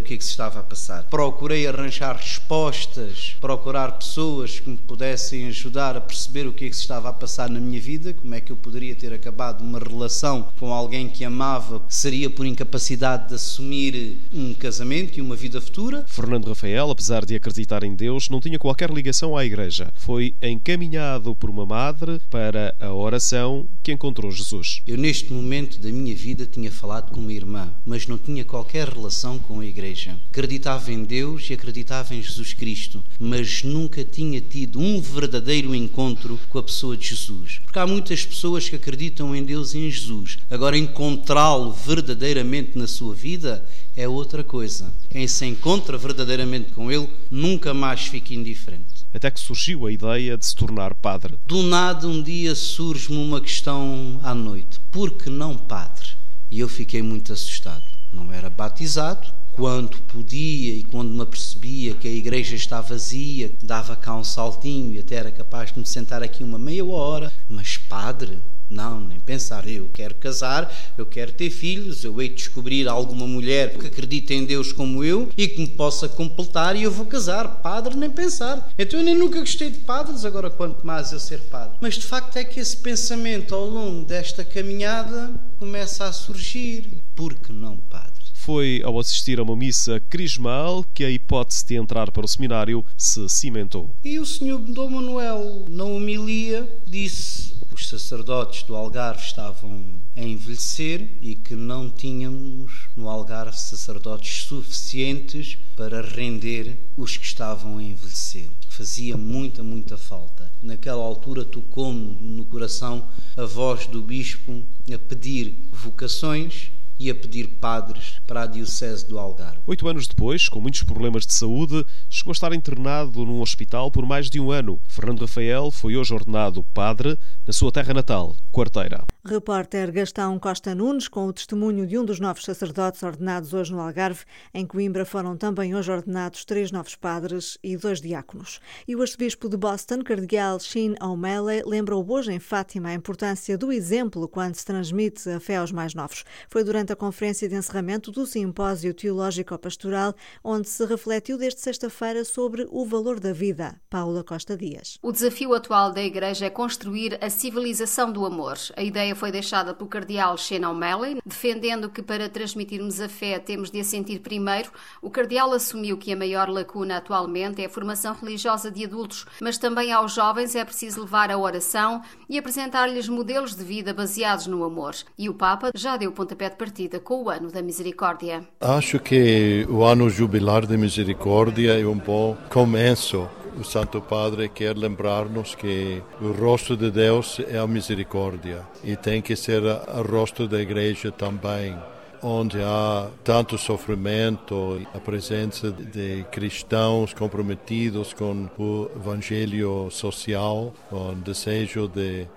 que 0.00 0.14
é 0.14 0.16
que 0.16 0.24
se 0.24 0.30
estava 0.30 0.60
a 0.60 0.62
passar. 0.62 1.04
Procurei 1.04 1.66
arranjar 1.66 2.16
respostas, 2.16 3.36
procurar 3.38 3.92
pessoas 3.92 4.29
que 4.30 4.70
me 4.70 4.76
pudessem 4.76 5.46
ajudar 5.48 5.96
a 5.96 6.00
perceber 6.00 6.46
o 6.46 6.52
que 6.52 6.64
é 6.64 6.68
que 6.68 6.76
se 6.76 6.82
estava 6.82 7.08
a 7.08 7.12
passar 7.12 7.50
na 7.50 7.58
minha 7.58 7.80
vida, 7.80 8.14
como 8.14 8.34
é 8.34 8.40
que 8.40 8.52
eu 8.52 8.56
poderia 8.56 8.94
ter 8.94 9.12
acabado 9.12 9.62
uma 9.62 9.78
relação 9.78 10.48
com 10.58 10.72
alguém 10.72 11.08
que 11.08 11.24
amava, 11.24 11.82
seria 11.88 12.30
por 12.30 12.46
incapacidade 12.46 13.28
de 13.28 13.34
assumir 13.34 14.18
um 14.32 14.54
casamento 14.54 15.18
e 15.18 15.20
uma 15.20 15.34
vida 15.34 15.60
futura. 15.60 16.04
Fernando 16.06 16.46
Rafael, 16.46 16.90
apesar 16.90 17.24
de 17.24 17.34
acreditar 17.34 17.82
em 17.82 17.94
Deus, 17.94 18.28
não 18.28 18.40
tinha 18.40 18.58
qualquer 18.58 18.90
ligação 18.90 19.36
à 19.36 19.44
igreja. 19.44 19.92
Foi 19.96 20.34
encaminhado 20.40 21.34
por 21.34 21.50
uma 21.50 21.66
madre 21.66 22.20
para 22.30 22.74
a 22.78 22.92
oração 22.94 23.66
que 23.82 23.92
encontrou 23.92 24.30
Jesus. 24.30 24.82
Eu 24.86 24.96
neste 24.96 25.32
momento 25.32 25.80
da 25.80 25.90
minha 25.90 26.14
vida 26.14 26.46
tinha 26.46 26.70
falado 26.70 27.10
com 27.10 27.20
uma 27.20 27.32
irmã, 27.32 27.72
mas 27.84 28.06
não 28.06 28.16
tinha 28.16 28.44
qualquer 28.44 28.88
relação 28.88 29.38
com 29.38 29.60
a 29.60 29.66
igreja. 29.66 30.16
Acreditava 30.30 30.92
em 30.92 31.02
Deus 31.04 31.50
e 31.50 31.54
acreditava 31.54 32.14
em 32.14 32.22
Jesus 32.22 32.52
Cristo, 32.52 33.02
mas 33.18 33.62
nunca 33.64 34.04
tinha 34.04 34.19
tido 34.40 34.80
um 34.80 35.00
verdadeiro 35.00 35.74
encontro 35.74 36.38
com 36.48 36.58
a 36.58 36.62
pessoa 36.62 36.96
de 36.96 37.08
Jesus. 37.08 37.60
Porque 37.64 37.78
há 37.78 37.86
muitas 37.86 38.24
pessoas 38.24 38.68
que 38.68 38.76
acreditam 38.76 39.34
em 39.34 39.44
Deus 39.44 39.74
e 39.74 39.78
em 39.78 39.90
Jesus. 39.90 40.38
Agora, 40.50 40.76
encontrá-lo 40.76 41.72
verdadeiramente 41.72 42.76
na 42.76 42.86
sua 42.86 43.14
vida 43.14 43.64
é 43.96 44.08
outra 44.08 44.42
coisa. 44.42 44.92
Quem 45.08 45.26
se 45.26 45.46
encontra 45.46 45.96
verdadeiramente 45.96 46.72
com 46.72 46.90
Ele 46.90 47.08
nunca 47.30 47.72
mais 47.72 48.06
fica 48.06 48.34
indiferente. 48.34 49.06
Até 49.12 49.30
que 49.30 49.40
surgiu 49.40 49.86
a 49.86 49.92
ideia 49.92 50.36
de 50.36 50.46
se 50.46 50.54
tornar 50.54 50.94
padre. 50.94 51.38
Do 51.46 51.62
nada, 51.62 52.06
um 52.06 52.22
dia 52.22 52.54
surge-me 52.54 53.16
uma 53.16 53.40
questão 53.40 54.20
à 54.22 54.34
noite: 54.34 54.80
por 54.90 55.10
que 55.10 55.28
não 55.28 55.56
padre? 55.56 56.08
E 56.50 56.60
eu 56.60 56.68
fiquei 56.68 57.02
muito 57.02 57.32
assustado. 57.32 57.84
Não 58.12 58.32
era 58.32 58.50
batizado, 58.50 59.32
quando 59.52 59.98
podia 60.02 60.74
e 60.74 60.84
quando 60.84 61.10
me 61.10 61.22
apercebia 61.22 61.94
que 61.94 62.08
a 62.08 62.12
igreja 62.12 62.54
está 62.54 62.80
vazia, 62.80 63.52
dava 63.62 63.96
cá 63.96 64.16
um 64.16 64.24
saltinho 64.24 64.94
e 64.94 64.98
até 64.98 65.16
era 65.16 65.30
capaz 65.30 65.72
de 65.72 65.78
me 65.78 65.86
sentar 65.86 66.22
aqui 66.22 66.42
uma 66.42 66.58
meia 66.58 66.84
hora. 66.84 67.32
Mas 67.48 67.76
padre? 67.76 68.38
Não, 68.70 69.00
nem 69.00 69.18
pensar. 69.18 69.68
Eu 69.68 69.90
quero 69.92 70.14
casar, 70.14 70.72
eu 70.96 71.04
quero 71.04 71.32
ter 71.32 71.50
filhos, 71.50 72.04
eu 72.04 72.22
hei 72.22 72.28
de 72.28 72.36
descobrir 72.36 72.86
alguma 72.86 73.26
mulher 73.26 73.76
que 73.76 73.88
acredite 73.88 74.32
em 74.32 74.44
Deus 74.44 74.72
como 74.72 75.02
eu 75.02 75.28
e 75.36 75.48
que 75.48 75.60
me 75.60 75.66
possa 75.66 76.08
completar 76.08 76.76
e 76.76 76.84
eu 76.84 76.92
vou 76.92 77.04
casar. 77.06 77.60
Padre, 77.62 77.96
nem 77.96 78.08
pensar. 78.08 78.72
Então 78.78 79.00
eu 79.00 79.04
nem 79.04 79.18
nunca 79.18 79.40
gostei 79.40 79.70
de 79.70 79.80
padres, 79.80 80.24
agora 80.24 80.48
quanto 80.48 80.86
mais 80.86 81.10
eu 81.10 81.18
ser 81.18 81.40
padre. 81.40 81.78
Mas 81.80 81.94
de 81.94 82.06
facto 82.06 82.36
é 82.36 82.44
que 82.44 82.60
esse 82.60 82.76
pensamento 82.76 83.56
ao 83.56 83.66
longo 83.66 84.04
desta 84.04 84.44
caminhada 84.44 85.32
começa 85.58 86.04
a 86.04 86.12
surgir. 86.12 87.02
Por 87.16 87.34
que 87.34 87.52
não 87.52 87.76
padre? 87.76 88.19
Foi 88.42 88.80
ao 88.82 88.98
assistir 88.98 89.38
a 89.38 89.42
uma 89.42 89.54
missa 89.54 90.00
crismal 90.00 90.82
que 90.94 91.04
a 91.04 91.10
hipótese 91.10 91.66
de 91.66 91.74
entrar 91.74 92.10
para 92.10 92.24
o 92.24 92.28
seminário 92.28 92.82
se 92.96 93.28
cimentou. 93.28 93.94
E 94.02 94.18
o 94.18 94.24
senhor 94.24 94.60
Dom 94.60 94.88
Manuel, 94.88 95.66
na 95.68 95.84
homilia, 95.84 96.66
disse 96.86 97.52
os 97.70 97.86
sacerdotes 97.86 98.62
do 98.62 98.74
Algarve 98.74 99.22
estavam 99.22 99.84
a 100.16 100.22
envelhecer 100.22 101.18
e 101.20 101.34
que 101.34 101.54
não 101.54 101.90
tínhamos 101.90 102.88
no 102.96 103.10
Algarve 103.10 103.58
sacerdotes 103.58 104.44
suficientes 104.44 105.58
para 105.76 106.00
render 106.00 106.78
os 106.96 107.18
que 107.18 107.26
estavam 107.26 107.76
a 107.76 107.82
envelhecer. 107.82 108.48
Fazia 108.70 109.18
muita, 109.18 109.62
muita 109.62 109.98
falta. 109.98 110.50
Naquela 110.62 111.02
altura 111.02 111.44
tocou-me 111.44 112.16
no 112.20 112.46
coração 112.46 113.06
a 113.36 113.44
voz 113.44 113.86
do 113.86 114.00
bispo 114.00 114.62
a 114.90 114.98
pedir 114.98 115.68
vocações 115.72 116.70
e 117.00 117.08
a 117.08 117.14
pedir 117.14 117.48
padres 117.58 118.20
para 118.26 118.42
a 118.42 118.46
Diocese 118.46 119.08
do 119.08 119.18
Algarve. 119.18 119.60
Oito 119.66 119.88
anos 119.88 120.06
depois, 120.06 120.50
com 120.50 120.60
muitos 120.60 120.82
problemas 120.82 121.26
de 121.26 121.32
saúde, 121.32 121.84
chegou 122.10 122.30
a 122.30 122.34
estar 122.34 122.52
internado 122.52 123.24
num 123.24 123.40
hospital 123.40 123.90
por 123.90 124.04
mais 124.04 124.28
de 124.28 124.38
um 124.38 124.50
ano. 124.50 124.78
Fernando 124.86 125.22
Rafael 125.22 125.70
foi 125.70 125.96
hoje 125.96 126.12
ordenado 126.12 126.62
padre 126.74 127.18
na 127.46 127.54
sua 127.54 127.72
terra 127.72 127.94
natal, 127.94 128.36
Quarteira. 128.52 129.04
Repórter 129.22 129.92
Gastão 129.92 130.38
Costa 130.38 130.74
Nunes, 130.74 131.06
com 131.06 131.26
o 131.26 131.32
testemunho 131.32 131.86
de 131.86 131.98
um 131.98 132.04
dos 132.06 132.18
novos 132.18 132.42
sacerdotes 132.42 133.02
ordenados 133.02 133.52
hoje 133.52 133.70
no 133.70 133.78
Algarve. 133.78 134.24
Em 134.54 134.66
Coimbra 134.66 135.04
foram 135.04 135.36
também 135.36 135.74
hoje 135.74 135.92
ordenados 135.92 136.42
três 136.46 136.72
novos 136.72 136.96
padres 136.96 137.58
e 137.62 137.76
dois 137.76 138.00
diáconos. 138.00 138.60
E 138.88 138.96
o 138.96 139.02
arcebispo 139.02 139.46
de 139.46 139.58
Boston, 139.58 140.02
cardeal 140.02 140.58
Sheen 140.58 140.94
O'Malley, 141.02 141.62
lembrou 141.66 142.04
hoje 142.10 142.32
em 142.32 142.38
Fátima 142.38 142.88
a 142.88 142.94
importância 142.94 143.58
do 143.58 143.70
exemplo 143.70 144.26
quando 144.26 144.54
se 144.54 144.64
transmite 144.64 145.28
a 145.28 145.38
fé 145.38 145.56
aos 145.56 145.70
mais 145.70 145.94
novos. 145.94 146.24
Foi 146.48 146.64
durante 146.64 146.90
a 146.90 146.96
conferência 146.96 147.46
de 147.46 147.54
encerramento 147.54 148.10
do 148.10 148.24
Simpósio 148.24 148.94
Teológico 148.94 149.58
Pastoral, 149.58 150.14
onde 150.42 150.66
se 150.66 150.82
refletiu 150.86 151.36
desde 151.36 151.60
sexta-feira 151.60 152.24
sobre 152.24 152.66
o 152.70 152.86
valor 152.86 153.20
da 153.20 153.34
vida. 153.34 153.78
Paula 153.90 154.24
Costa 154.24 154.56
Dias. 154.56 154.98
O 155.02 155.12
desafio 155.12 155.52
atual 155.52 155.92
da 155.92 156.02
Igreja 156.02 156.46
é 156.46 156.50
construir 156.50 157.22
a 157.22 157.28
civilização 157.28 158.10
do 158.10 158.24
amor. 158.24 158.56
A 158.74 158.82
ideia 158.82 159.09
foi 159.14 159.30
deixada 159.32 159.74
pelo 159.74 159.88
cardeal 159.88 160.36
Shane 160.36 160.64
O'Malley, 160.64 161.20
defendendo 161.24 161.88
que 161.88 162.02
para 162.02 162.28
transmitirmos 162.28 163.00
a 163.00 163.08
fé 163.08 163.38
temos 163.38 163.70
de 163.70 163.80
a 163.80 163.84
sentir 163.84 164.20
primeiro. 164.20 164.70
O 165.02 165.10
cardeal 165.10 165.52
assumiu 165.52 165.96
que 165.96 166.12
a 166.12 166.16
maior 166.16 166.48
lacuna 166.48 166.98
atualmente 166.98 167.62
é 167.62 167.66
a 167.66 167.70
formação 167.70 168.14
religiosa 168.14 168.70
de 168.70 168.84
adultos, 168.84 169.26
mas 169.40 169.58
também 169.58 169.92
aos 169.92 170.14
jovens 170.14 170.54
é 170.54 170.64
preciso 170.64 171.02
levar 171.02 171.30
a 171.30 171.38
oração 171.38 172.02
e 172.28 172.38
apresentar-lhes 172.38 173.08
modelos 173.08 173.54
de 173.54 173.64
vida 173.64 173.92
baseados 173.92 174.46
no 174.46 174.64
amor. 174.64 174.94
E 175.18 175.28
o 175.28 175.34
Papa 175.34 175.70
já 175.74 175.96
deu 175.96 176.12
pontapé 176.12 176.48
de 176.48 176.56
partida 176.56 177.00
com 177.00 177.24
o 177.24 177.30
ano 177.30 177.50
da 177.50 177.62
misericórdia. 177.62 178.46
Acho 178.60 178.98
que 178.98 179.66
o 179.68 179.82
ano 179.82 180.08
jubilar 180.10 180.66
da 180.66 180.76
misericórdia 180.76 181.78
é 181.80 181.86
um 181.86 181.98
bom 181.98 182.36
começo 182.48 183.28
o 183.58 183.64
Santo 183.64 184.00
Padre 184.00 184.48
quer 184.48 184.76
lembrar-nos 184.76 185.54
que 185.54 186.02
o 186.20 186.32
rosto 186.32 186.76
de 186.76 186.90
Deus 186.90 187.40
é 187.48 187.58
a 187.58 187.66
misericórdia 187.66 188.62
e 188.84 188.96
tem 188.96 189.20
que 189.22 189.34
ser 189.36 189.62
o 189.62 190.02
rosto 190.02 190.46
da 190.46 190.60
Igreja 190.60 191.10
também 191.10 191.76
onde 192.22 192.60
há 192.60 193.08
tanto 193.24 193.56
sofrimento, 193.56 194.78
a 194.94 194.98
presença 194.98 195.70
de 195.72 196.22
cristãos 196.30 197.14
comprometidos 197.14 198.12
com 198.12 198.46
o 198.58 198.90
evangelho 198.94 199.88
social, 199.90 200.74
com 200.90 201.12
o 201.12 201.14
desejo 201.14 201.88
de 201.88 202.28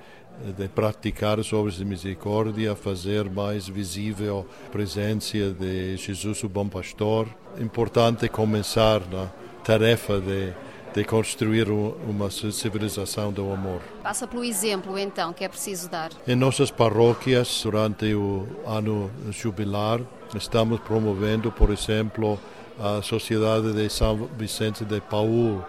de 0.57 0.67
praticar 0.67 1.39
as 1.39 1.53
obras 1.53 1.75
de 1.75 1.85
misericórdia, 1.85 2.75
fazer 2.75 3.29
mais 3.29 3.67
visível 3.67 4.45
a 4.67 4.71
presença 4.71 5.51
de 5.51 5.95
Jesus, 5.97 6.43
o 6.43 6.49
bom 6.49 6.67
pastor. 6.67 7.27
Importante 7.59 8.27
começar 8.27 9.01
na 9.11 9.27
tarefa 9.63 10.19
de 10.19 10.51
de 10.93 11.03
construir 11.03 11.69
uma 11.69 12.29
civilização 12.29 13.31
do 13.31 13.51
amor. 13.51 13.81
Passa 14.03 14.27
pelo 14.27 14.43
exemplo, 14.43 14.97
então, 14.97 15.33
que 15.33 15.43
é 15.43 15.49
preciso 15.49 15.89
dar. 15.89 16.11
Em 16.27 16.35
nossas 16.35 16.69
paróquias, 16.69 17.61
durante 17.63 18.13
o 18.13 18.47
ano 18.65 19.09
jubilar, 19.31 20.01
estamos 20.35 20.79
promovendo, 20.81 21.51
por 21.51 21.71
exemplo, 21.71 22.39
a 22.79 23.01
Sociedade 23.01 23.73
de 23.73 23.89
São 23.89 24.29
Vicente 24.37 24.85
de 24.85 25.01
Paul, 25.01 25.63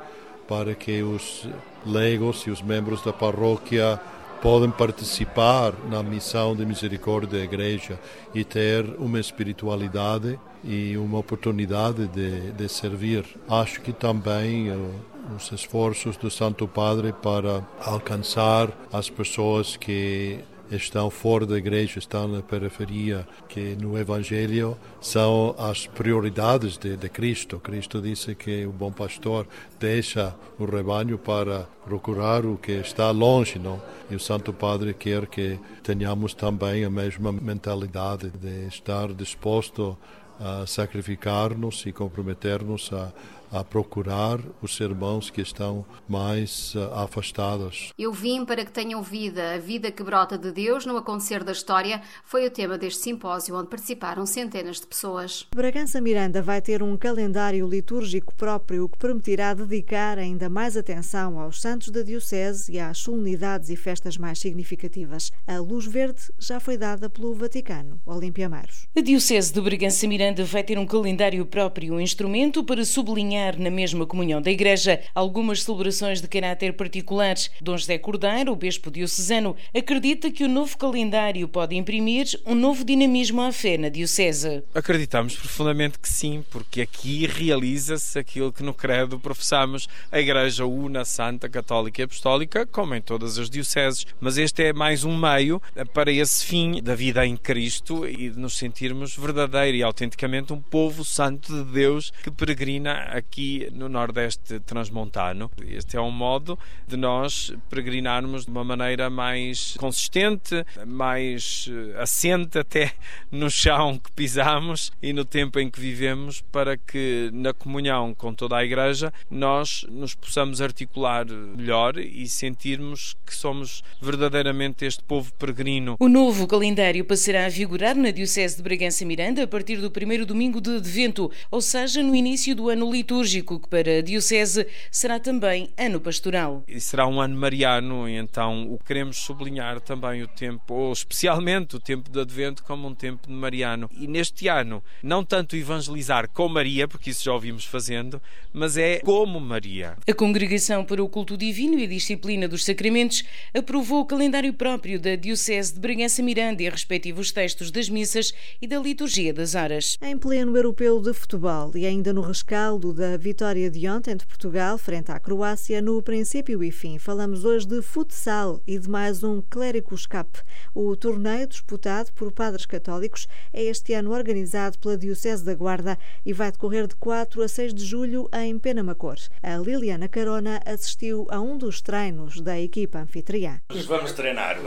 para 0.47 0.75
que 0.75 1.03
os 1.03 1.49
leigos 1.87 2.43
e 2.43 2.51
os 2.51 2.61
membros 2.61 3.03
da 3.03 3.13
paróquia 3.13 3.99
podem 4.43 4.71
participar 4.71 5.75
na 5.89 6.03
missão 6.03 6.55
de 6.55 6.65
misericórdia 6.67 7.39
da 7.39 7.45
igreja 7.45 7.99
e 8.35 8.45
ter 8.45 8.85
uma 8.99 9.19
espiritualidade 9.19 10.39
e 10.63 10.97
uma 10.97 11.19
oportunidade 11.19 12.07
de, 12.09 12.53
de 12.53 12.69
servir. 12.69 13.25
Acho 13.49 13.81
que 13.81 13.93
também 13.93 14.71
uh, 14.71 14.91
os 15.37 15.51
esforços 15.53 16.17
do 16.17 16.31
Santo 16.31 16.67
Padre 16.67 17.13
para 17.13 17.63
alcançar 17.85 18.71
as 18.93 19.09
pessoas 19.09 19.77
que 19.77 20.39
estão 20.71 21.11
fora 21.11 21.47
da 21.47 21.57
igreja, 21.57 21.99
estão 21.99 22.27
na 22.29 22.43
periferia, 22.43 23.27
que 23.49 23.77
no 23.81 23.99
Evangelho 23.99 24.77
são 25.01 25.55
as 25.59 25.87
prioridades 25.87 26.77
de, 26.77 26.97
de 26.97 27.09
Cristo. 27.09 27.59
Cristo 27.59 28.01
disse 28.01 28.35
que 28.35 28.67
o 28.67 28.73
bom 28.73 28.91
pastor 28.91 29.47
deixa 29.79 30.35
o 30.59 30.65
rebanho 30.65 31.19
para 31.19 31.69
procurar 31.85 32.47
o 32.47 32.57
que 32.57 32.73
está 32.73 33.11
longe, 33.11 33.59
não? 33.59 33.81
E 34.11 34.15
o 34.15 34.21
Santo 34.21 34.53
Padre 34.53 34.95
quer 34.95 35.27
que 35.27 35.59
tenhamos 35.83 36.35
também 36.35 36.85
a 36.85 36.91
mesma 36.91 37.33
mentalidade 37.33 38.31
de 38.31 38.67
estar 38.67 39.13
disposto 39.13 39.97
a 40.41 40.67
sacrificar-nos 40.67 41.87
e 41.87 41.93
comprometer-nos 41.93 42.93
a 42.93 43.13
a 43.51 43.63
procurar 43.63 44.41
os 44.63 44.79
irmãos 44.81 45.31
que 45.31 45.41
estão 45.41 45.85
mais 46.09 46.75
uh, 46.75 46.95
afastados. 46.95 47.93
Eu 47.99 48.13
vim 48.13 48.45
para 48.45 48.65
que 48.65 48.71
tenham 48.71 49.03
vida, 49.03 49.55
a 49.55 49.59
vida 49.59 49.91
que 49.91 50.03
brota 50.03 50.37
de 50.37 50.51
Deus 50.53 50.87
no 50.87 50.97
acontecer 50.97 51.45
da 51.45 51.53
história, 51.53 52.03
foi 52.25 52.47
o 52.47 52.51
tema 52.51 52.79
deste 52.79 53.03
simpósio 53.03 53.57
onde 53.57 53.69
participaram 53.69 54.27
centenas 54.27 54.81
de 54.81 54.87
pessoas. 54.87 55.47
Bragança 55.55 56.01
Miranda 56.01 56.43
vai 56.43 56.61
ter 56.61 56.83
um 56.83 56.97
calendário 56.97 57.67
litúrgico 57.69 58.35
próprio 58.35 58.89
que 58.89 58.99
permitirá 58.99 59.55
dedicar 59.55 60.19
ainda 60.19 60.49
mais 60.49 60.77
atenção 60.77 61.39
aos 61.39 61.61
santos 61.61 61.91
da 61.91 62.03
Diocese 62.03 62.73
e 62.73 62.79
às 62.79 62.99
solenidades 62.99 63.71
e 63.71 63.77
festas 63.77 64.17
mais 64.17 64.39
significativas. 64.39 65.31
A 65.47 65.59
luz 65.59 65.87
verde 65.87 66.23
já 66.39 66.59
foi 66.59 66.77
dada 66.77 67.11
pelo 67.11 67.35
Vaticano. 67.35 68.01
Olímpia 68.07 68.49
Maros. 68.49 68.87
A 68.97 69.01
Diocese 69.01 69.53
de 69.53 69.61
Bragança 69.61 70.07
Miranda 70.07 70.45
vai 70.45 70.63
ter 70.63 70.79
um 70.79 70.87
calendário 70.87 71.45
próprio, 71.45 71.95
um 71.95 72.01
instrumento 72.01 72.65
para 72.65 72.85
sublinhar 72.85 73.44
na 73.53 73.71
mesma 73.71 74.07
comunhão 74.07 74.41
da 74.41 74.51
Igreja 74.51 75.01
algumas 75.15 75.63
celebrações 75.63 76.21
de 76.21 76.29
caráter 76.29 76.73
particulares. 76.73 77.51
Dom 77.61 77.77
José 77.77 77.99
Cordeiro, 77.99 78.53
o 78.53 78.57
bispo 78.57 78.91
diocesano, 78.91 79.55
acredita 79.77 80.31
que 80.31 80.45
o 80.45 80.49
novo 80.49 80.77
calendário 80.79 81.47
pode 81.47 81.77
imprimir 81.77 82.27
um 82.47 82.55
novo 82.55 82.85
dinamismo 82.85 83.43
à 83.43 83.53
fé 83.53 83.77
na 83.77 83.89
Diocese. 83.89 84.63
Acreditamos 84.75 85.37
profundamente 85.37 85.99
que 85.99 86.09
sim, 86.09 86.45
porque 86.51 86.81
aqui 86.81 87.27
realiza-se 87.27 88.19
aquilo 88.19 88.53
que 88.53 88.63
no 88.63 88.73
credo 88.73 89.21
professamos 89.21 89.89
a 90.11 90.19
Igreja 90.19 90.65
Una, 90.65 91.05
Santa, 91.05 91.49
Católica 91.49 92.01
e 92.01 92.05
Apostólica, 92.05 92.67
como 92.67 92.95
em 92.95 93.03
todas 93.03 93.39
as 93.39 93.51
dioceses. 93.51 94.07
Mas 94.21 94.39
este 94.39 94.63
é 94.63 94.73
mais 94.73 95.05
um 95.05 95.17
meio 95.17 95.61
para 95.93 96.11
esse 96.11 96.45
fim 96.45 96.83
da 96.83 96.95
vida 96.95 97.27
em 97.27 97.37
Cristo 97.37 98.07
e 98.07 98.31
de 98.31 98.39
nos 98.39 98.57
sentirmos 98.57 99.17
verdadeiro 99.17 99.77
e 99.77 99.83
autenticamente 99.83 100.53
um 100.53 100.61
povo 100.61 101.05
santo 101.05 101.53
de 101.53 101.73
Deus 101.73 102.13
que 102.23 102.31
peregrina 102.31 102.93
aqui 103.11 103.24
aqui 103.25 103.69
no 103.73 103.89
Nordeste 103.89 104.61
Transmontano. 104.61 105.51
Este 105.67 105.97
é 105.97 106.01
um 106.01 106.11
modo 106.11 106.59
de 106.87 106.97
nós 106.97 107.53
peregrinarmos 107.71 108.45
de 108.45 108.51
uma 108.51 108.63
maneira 108.63 109.09
mais 109.09 109.75
consistente, 109.79 110.65
mais 110.87 111.69
eh, 111.71 112.01
assente 112.01 112.59
até 112.59 112.93
no 113.33 113.51
chão 113.51 113.99
que 113.99 114.13
pisamos 114.13 114.93
e 115.03 115.13
no 115.13 115.25
tempo 115.25 115.59
em 115.59 115.71
que 115.71 115.81
vivemos, 115.81 116.43
para 116.53 116.77
que 116.77 117.31
na 117.33 117.53
comunhão 117.53 118.15
com 118.15 118.33
toda 118.35 118.57
a 118.57 118.65
Igreja 118.65 119.13
nós 119.31 119.85
nos 119.89 120.15
possamos 120.15 120.61
articular 120.61 121.27
melhor 121.27 121.99
e 121.99 122.29
sentirmos 122.29 123.17
que 123.27 123.35
somos 123.35 123.83
verdadeiramente 124.01 124.85
este 124.85 125.03
povo 125.03 125.33
peregrino. 125.35 125.97
O 125.99 126.09
novo 126.09 126.47
calendário 126.47 127.05
passará 127.05 127.47
a 127.47 127.49
vigorar 127.49 127.97
na 127.97 128.11
Diocese 128.11 128.57
de 128.57 128.63
Bragança 128.63 129.05
Miranda 129.05 129.43
a 129.43 129.47
partir 129.47 129.79
do 129.79 129.91
primeiro 129.91 130.27
domingo 130.27 130.61
de 130.61 130.77
Advento, 130.77 131.31
ou 131.51 131.61
seja, 131.61 132.03
no 132.03 132.15
início 132.15 132.55
do 132.55 132.69
ano 132.69 132.91
litúrgico 132.93 133.14
litúrgico, 133.15 133.61
que 133.61 133.69
para 133.69 133.99
a 133.99 134.01
Diocese 134.03 134.67
será 134.91 135.21
também 135.21 135.71
ano 135.79 136.01
pastoral. 136.01 136.65
E 136.67 136.81
será 136.81 137.07
um 137.07 137.21
ano 137.21 137.37
mariano, 137.37 138.09
e 138.09 138.17
então 138.17 138.73
o 138.73 138.79
queremos 138.79 139.19
sublinhar 139.19 139.81
também 139.81 140.23
o 140.23 140.29
tempo, 140.29 140.75
ou 140.75 140.93
especialmente 140.93 141.77
o 141.77 141.81
tempo 141.81 142.11
de 142.11 142.21
Advento, 142.21 142.65
como 142.65 142.89
um 142.89 142.95
tempo 142.95 143.29
de 143.29 143.33
mariano. 143.33 143.89
E 143.93 144.07
neste 144.07 144.49
ano, 144.49 144.83
não 145.03 145.25
tanto 145.25 145.57
evangelizar 145.57 146.29
com 146.29 146.49
Maria, 146.49 146.89
porque 146.89 147.11
isso 147.11 147.25
já 147.25 147.33
ouvimos 147.33 147.65
fazendo, 147.65 148.21
mas 148.53 148.77
é 148.77 148.99
como 149.01 149.39
Maria. 149.39 149.97
A 150.09 150.15
Congregação 150.15 150.85
para 150.85 151.03
o 151.03 151.09
Culto 151.09 151.37
Divino 151.37 151.79
e 151.79 151.85
a 151.85 151.89
Disciplina 151.89 152.49
dos 152.49 152.65
Sacramentos 152.65 153.23
aprovou 153.53 154.01
o 154.01 154.07
calendário 154.07 154.53
próprio 154.53 154.99
da 154.99 155.15
Diocese 155.15 155.75
de 155.75 155.81
Bragança 155.81 156.23
Miranda 156.23 156.63
e 156.63 156.69
respectivos 156.69 157.31
textos 157.31 157.71
das 157.71 157.89
missas 157.89 158.33
e 158.61 158.67
da 158.67 158.79
liturgia 158.79 159.33
das 159.33 159.55
horas. 159.55 159.97
Em 160.03 160.17
pleno 160.17 160.57
europeu 160.57 161.01
de 161.01 161.13
futebol 161.13 161.71
e 161.75 161.87
ainda 161.87 162.13
no 162.13 162.21
rescaldo 162.21 162.93
da 162.93 163.04
da 163.05 163.19
vitória 163.19 163.71
de 163.71 163.87
ontem 163.87 164.17
de 164.17 164.27
Portugal 164.27 164.79
frente 164.79 165.13
à 165.13 165.21
Croácia 165.21 165.83
no 165.83 166.03
princípio 166.03 166.65
e 166.65 166.71
fim. 166.71 166.99
Falamos 166.99 167.45
hoje 167.45 167.67
de 167.67 167.83
futsal 167.83 168.63
e 168.67 168.79
de 168.79 168.89
mais 168.89 169.23
um 169.23 169.43
Cléricos 169.43 170.07
Cup. 170.07 170.37
O 170.75 170.97
torneio 170.97 171.47
disputado 171.47 172.11
por 172.15 172.33
padres 172.33 172.65
católicos 172.65 173.29
é 173.53 173.63
este 173.65 173.93
ano 173.93 174.13
organizado 174.13 174.79
pela 174.79 174.97
Diocese 174.97 175.45
da 175.45 175.55
Guarda 175.55 175.99
e 176.25 176.33
vai 176.33 176.51
decorrer 176.51 176.87
de 176.87 176.97
4 176.97 177.43
a 177.43 177.49
6 177.49 177.75
de 177.75 177.85
julho 177.85 178.27
em 178.33 178.59
Penamacor. 178.59 179.17
A 179.43 179.59
Liliana 179.59 180.09
Carona 180.09 180.63
assistiu 180.65 181.27
a 181.29 181.39
um 181.39 181.59
dos 181.59 181.83
treinos 181.83 182.41
da 182.41 182.59
equipa 182.59 183.01
anfitriã. 183.01 183.61
Vamos 183.87 184.13
treinar. 184.13 184.61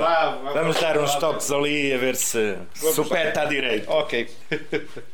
Vamos 0.53 0.79
dar 0.79 0.99
uns 0.99 1.15
toques 1.15 1.49
ali 1.51 1.91
a 1.91 1.97
ver 1.97 2.15
se, 2.15 2.55
se 2.75 3.01
o 3.01 3.05
pé 3.05 3.29
está 3.29 3.45
direito. 3.45 3.89
Ok. 3.89 4.29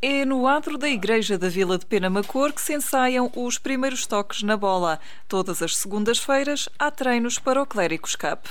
é 0.02 0.26
no 0.26 0.46
adro 0.46 0.78
da 0.78 0.90
Igreja 0.90 1.38
da 1.38 1.48
Vila 1.48 1.78
de 1.78 1.86
Penamacor 1.86 2.52
que 2.52 2.62
se 2.62 2.74
ensaia 2.74 3.13
ensaiam 3.14 3.32
os 3.36 3.58
primeiros 3.58 4.08
toques 4.08 4.42
na 4.42 4.58
bola. 4.58 5.00
Todas 5.28 5.62
as 5.62 5.78
segundas-feiras 5.78 6.68
há 6.80 6.90
treinos 6.90 7.38
para 7.38 7.62
o 7.62 7.66
Clérigos 7.66 8.16
Cup. 8.16 8.46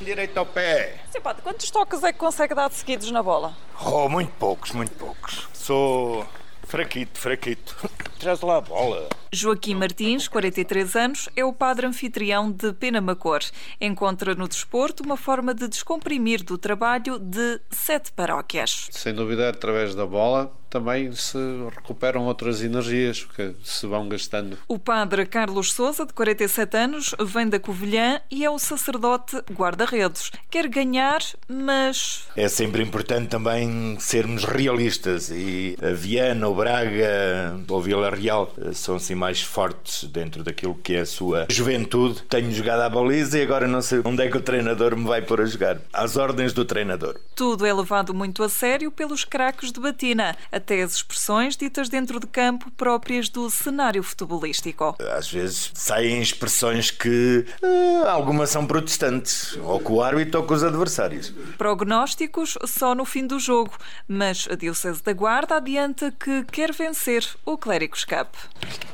Direito 0.00 0.36
ao 0.38 0.46
pé. 0.46 1.00
Sim, 1.10 1.20
padre, 1.20 1.42
quantos 1.42 1.70
toques 1.70 2.02
é 2.02 2.12
que 2.12 2.18
consegue 2.18 2.54
dar 2.54 2.68
de 2.68 2.74
seguidos 2.76 3.10
na 3.10 3.22
bola? 3.22 3.56
Oh, 3.84 4.08
muito 4.08 4.32
poucos, 4.32 4.72
muito 4.72 4.92
poucos. 4.94 5.48
Sou 5.52 6.26
fraquito, 6.64 7.18
fraquito. 7.18 7.76
Traz 8.18 8.40
lá 8.40 8.58
a 8.58 8.60
bola. 8.60 9.08
Joaquim 9.32 9.74
Martins, 9.74 10.28
43 10.28 10.94
anos, 10.94 11.28
é 11.34 11.44
o 11.44 11.52
padre 11.52 11.86
anfitrião 11.86 12.52
de 12.52 12.72
Penamacor. 12.72 13.40
Encontra 13.80 14.34
no 14.34 14.46
desporto 14.46 15.02
uma 15.02 15.16
forma 15.16 15.52
de 15.52 15.66
descomprimir 15.66 16.42
do 16.44 16.56
trabalho 16.56 17.18
de 17.18 17.60
sete 17.70 18.12
paróquias. 18.12 18.88
Sem 18.92 19.12
dúvida, 19.12 19.48
através 19.48 19.94
da 19.94 20.06
bola 20.06 20.61
também 20.72 21.12
se 21.12 21.36
recuperam 21.74 22.24
outras 22.24 22.62
energias 22.62 23.26
que 23.36 23.54
se 23.62 23.86
vão 23.86 24.08
gastando. 24.08 24.56
O 24.66 24.78
padre 24.78 25.26
Carlos 25.26 25.70
Souza, 25.70 26.06
de 26.06 26.14
47 26.14 26.76
anos, 26.78 27.14
vem 27.20 27.46
da 27.46 27.60
Covilhã 27.60 28.22
e 28.30 28.42
é 28.42 28.48
o 28.48 28.58
sacerdote 28.58 29.36
guarda-redes. 29.52 30.30
Quer 30.50 30.66
ganhar, 30.68 31.20
mas. 31.46 32.26
É 32.34 32.48
sempre 32.48 32.82
importante 32.82 33.28
também 33.28 33.98
sermos 34.00 34.44
realistas 34.44 35.30
e 35.30 35.76
a 35.82 35.92
Viana, 35.92 36.48
o 36.48 36.54
Braga 36.54 37.60
ou 37.68 37.82
Vila 37.82 38.08
Real 38.08 38.50
são 38.72 38.96
assim 38.96 39.14
mais 39.14 39.42
fortes 39.42 40.04
dentro 40.04 40.42
daquilo 40.42 40.74
que 40.74 40.94
é 40.94 41.00
a 41.00 41.06
sua 41.06 41.46
juventude. 41.50 42.22
Tenho 42.30 42.50
jogado 42.50 42.80
à 42.80 42.88
baliza 42.88 43.38
e 43.38 43.42
agora 43.42 43.68
não 43.68 43.82
sei 43.82 44.00
onde 44.06 44.22
é 44.22 44.30
que 44.30 44.38
o 44.38 44.40
treinador 44.40 44.96
me 44.96 45.04
vai 45.04 45.20
pôr 45.20 45.42
a 45.42 45.44
jogar. 45.44 45.78
Às 45.92 46.16
ordens 46.16 46.54
do 46.54 46.64
treinador. 46.64 47.20
Tudo 47.36 47.66
é 47.66 47.74
levado 47.74 48.14
muito 48.14 48.42
a 48.42 48.48
sério 48.48 48.90
pelos 48.90 49.22
craques 49.22 49.70
de 49.70 49.78
batina, 49.78 50.34
até 50.62 50.80
as 50.80 50.94
expressões 50.94 51.56
ditas 51.56 51.88
dentro 51.88 52.20
de 52.20 52.26
campo 52.26 52.70
próprias 52.70 53.28
do 53.28 53.50
cenário 53.50 54.02
futebolístico. 54.02 54.96
Às 55.16 55.30
vezes 55.30 55.72
saem 55.74 56.22
expressões 56.22 56.90
que 56.90 57.44
uh, 57.60 58.08
algumas 58.08 58.50
são 58.50 58.64
protestantes, 58.64 59.58
ou 59.64 59.80
com 59.80 59.94
o 59.94 60.02
árbitro 60.02 60.40
ou 60.40 60.46
com 60.46 60.54
os 60.54 60.62
adversários. 60.62 61.30
Prognósticos 61.58 62.56
só 62.64 62.94
no 62.94 63.04
fim 63.04 63.26
do 63.26 63.40
jogo, 63.40 63.76
mas 64.06 64.46
a 64.50 64.54
Diocese 64.54 65.02
da 65.02 65.12
Guarda 65.12 65.56
adianta 65.56 66.12
que 66.12 66.44
quer 66.44 66.72
vencer 66.72 67.26
o 67.44 67.58
Clérigos 67.58 68.04
Cup. 68.04 68.34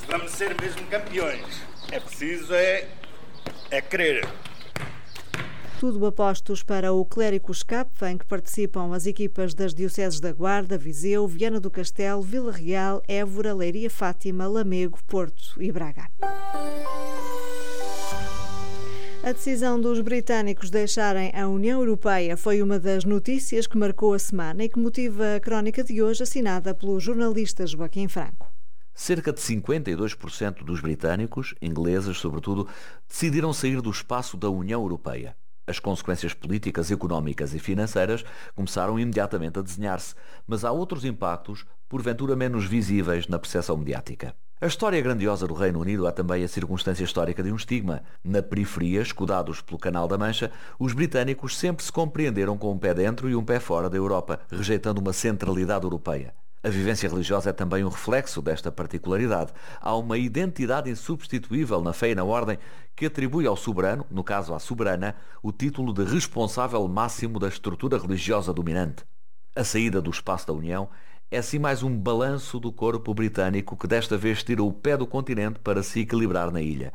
Vamos 0.08 0.32
ser 0.32 0.58
mesmo 0.60 0.84
campeões. 0.86 1.44
É 1.92 2.00
preciso 2.00 2.54
é, 2.54 2.88
é 3.70 3.80
querer. 3.82 4.26
Tudo 5.78 6.04
apostos 6.06 6.64
para 6.64 6.92
o 6.92 7.04
Clérigos 7.04 7.62
Cup, 7.62 8.02
em 8.02 8.18
que 8.18 8.26
participam 8.26 8.92
as 8.92 9.06
equipas 9.06 9.54
das 9.54 9.72
Dioceses 9.72 10.18
da 10.18 10.32
Guarda, 10.32 10.76
Viseu, 10.76 11.24
Viana 11.28 11.60
do 11.60 11.70
Castelo, 11.70 12.20
Vila 12.20 12.50
Real, 12.50 13.00
Évora, 13.06 13.54
Leiria, 13.54 13.88
Fátima, 13.88 14.48
Lamego, 14.48 14.98
Porto 15.06 15.54
e 15.62 15.70
Braga. 15.70 16.08
A 19.22 19.30
decisão 19.30 19.80
dos 19.80 20.00
britânicos 20.00 20.68
deixarem 20.68 21.30
a 21.32 21.46
União 21.46 21.78
Europeia 21.78 22.36
foi 22.36 22.60
uma 22.60 22.80
das 22.80 23.04
notícias 23.04 23.68
que 23.68 23.78
marcou 23.78 24.14
a 24.14 24.18
semana 24.18 24.64
e 24.64 24.68
que 24.68 24.80
motiva 24.80 25.36
a 25.36 25.40
crónica 25.40 25.84
de 25.84 26.02
hoje, 26.02 26.24
assinada 26.24 26.74
pelo 26.74 26.98
jornalista 26.98 27.64
Joaquim 27.64 28.08
Franco. 28.08 28.52
Cerca 28.92 29.32
de 29.32 29.40
52% 29.40 30.64
dos 30.64 30.80
britânicos, 30.80 31.54
ingleses 31.62 32.18
sobretudo, 32.18 32.66
decidiram 33.08 33.52
sair 33.52 33.80
do 33.80 33.90
espaço 33.90 34.36
da 34.36 34.50
União 34.50 34.82
Europeia. 34.82 35.36
As 35.68 35.78
consequências 35.78 36.32
políticas, 36.32 36.90
económicas 36.90 37.52
e 37.52 37.58
financeiras 37.58 38.24
começaram 38.54 38.98
imediatamente 38.98 39.58
a 39.58 39.62
desenhar-se, 39.62 40.14
mas 40.46 40.64
há 40.64 40.72
outros 40.72 41.04
impactos, 41.04 41.66
porventura 41.86 42.34
menos 42.34 42.64
visíveis 42.64 43.28
na 43.28 43.38
percepção 43.38 43.76
mediática. 43.76 44.34
A 44.58 44.66
história 44.66 44.98
grandiosa 45.02 45.46
do 45.46 45.52
Reino 45.52 45.78
Unido 45.78 46.06
há 46.06 46.10
também 46.10 46.42
a 46.42 46.48
circunstância 46.48 47.04
histórica 47.04 47.42
de 47.42 47.52
um 47.52 47.56
estigma. 47.56 48.02
Na 48.24 48.42
periferia, 48.42 49.02
escudados 49.02 49.60
pelo 49.60 49.78
Canal 49.78 50.08
da 50.08 50.16
Mancha, 50.16 50.50
os 50.78 50.94
britânicos 50.94 51.58
sempre 51.58 51.84
se 51.84 51.92
compreenderam 51.92 52.56
com 52.56 52.72
um 52.72 52.78
pé 52.78 52.94
dentro 52.94 53.28
e 53.28 53.36
um 53.36 53.44
pé 53.44 53.60
fora 53.60 53.90
da 53.90 53.98
Europa, 53.98 54.40
rejeitando 54.50 55.02
uma 55.02 55.12
centralidade 55.12 55.84
europeia. 55.84 56.32
A 56.60 56.68
vivência 56.68 57.08
religiosa 57.08 57.50
é 57.50 57.52
também 57.52 57.84
um 57.84 57.88
reflexo 57.88 58.42
desta 58.42 58.72
particularidade. 58.72 59.52
Há 59.80 59.94
uma 59.94 60.18
identidade 60.18 60.90
insubstituível 60.90 61.80
na 61.80 61.92
fé 61.92 62.10
e 62.10 62.14
na 62.16 62.24
ordem 62.24 62.58
que 62.96 63.06
atribui 63.06 63.46
ao 63.46 63.56
soberano, 63.56 64.04
no 64.10 64.24
caso 64.24 64.52
à 64.52 64.58
soberana, 64.58 65.14
o 65.40 65.52
título 65.52 65.92
de 65.92 66.02
responsável 66.02 66.86
máximo 66.88 67.38
da 67.38 67.46
estrutura 67.46 67.96
religiosa 67.96 68.52
dominante. 68.52 69.04
A 69.54 69.62
saída 69.62 70.02
do 70.02 70.10
espaço 70.10 70.48
da 70.48 70.52
União 70.52 70.88
é 71.30 71.40
sim 71.40 71.60
mais 71.60 71.84
um 71.84 71.96
balanço 71.96 72.58
do 72.58 72.72
corpo 72.72 73.14
britânico 73.14 73.76
que 73.76 73.86
desta 73.86 74.16
vez 74.16 74.42
tira 74.42 74.62
o 74.62 74.72
pé 74.72 74.96
do 74.96 75.06
continente 75.06 75.60
para 75.60 75.82
se 75.84 76.00
equilibrar 76.00 76.50
na 76.50 76.60
ilha. 76.60 76.92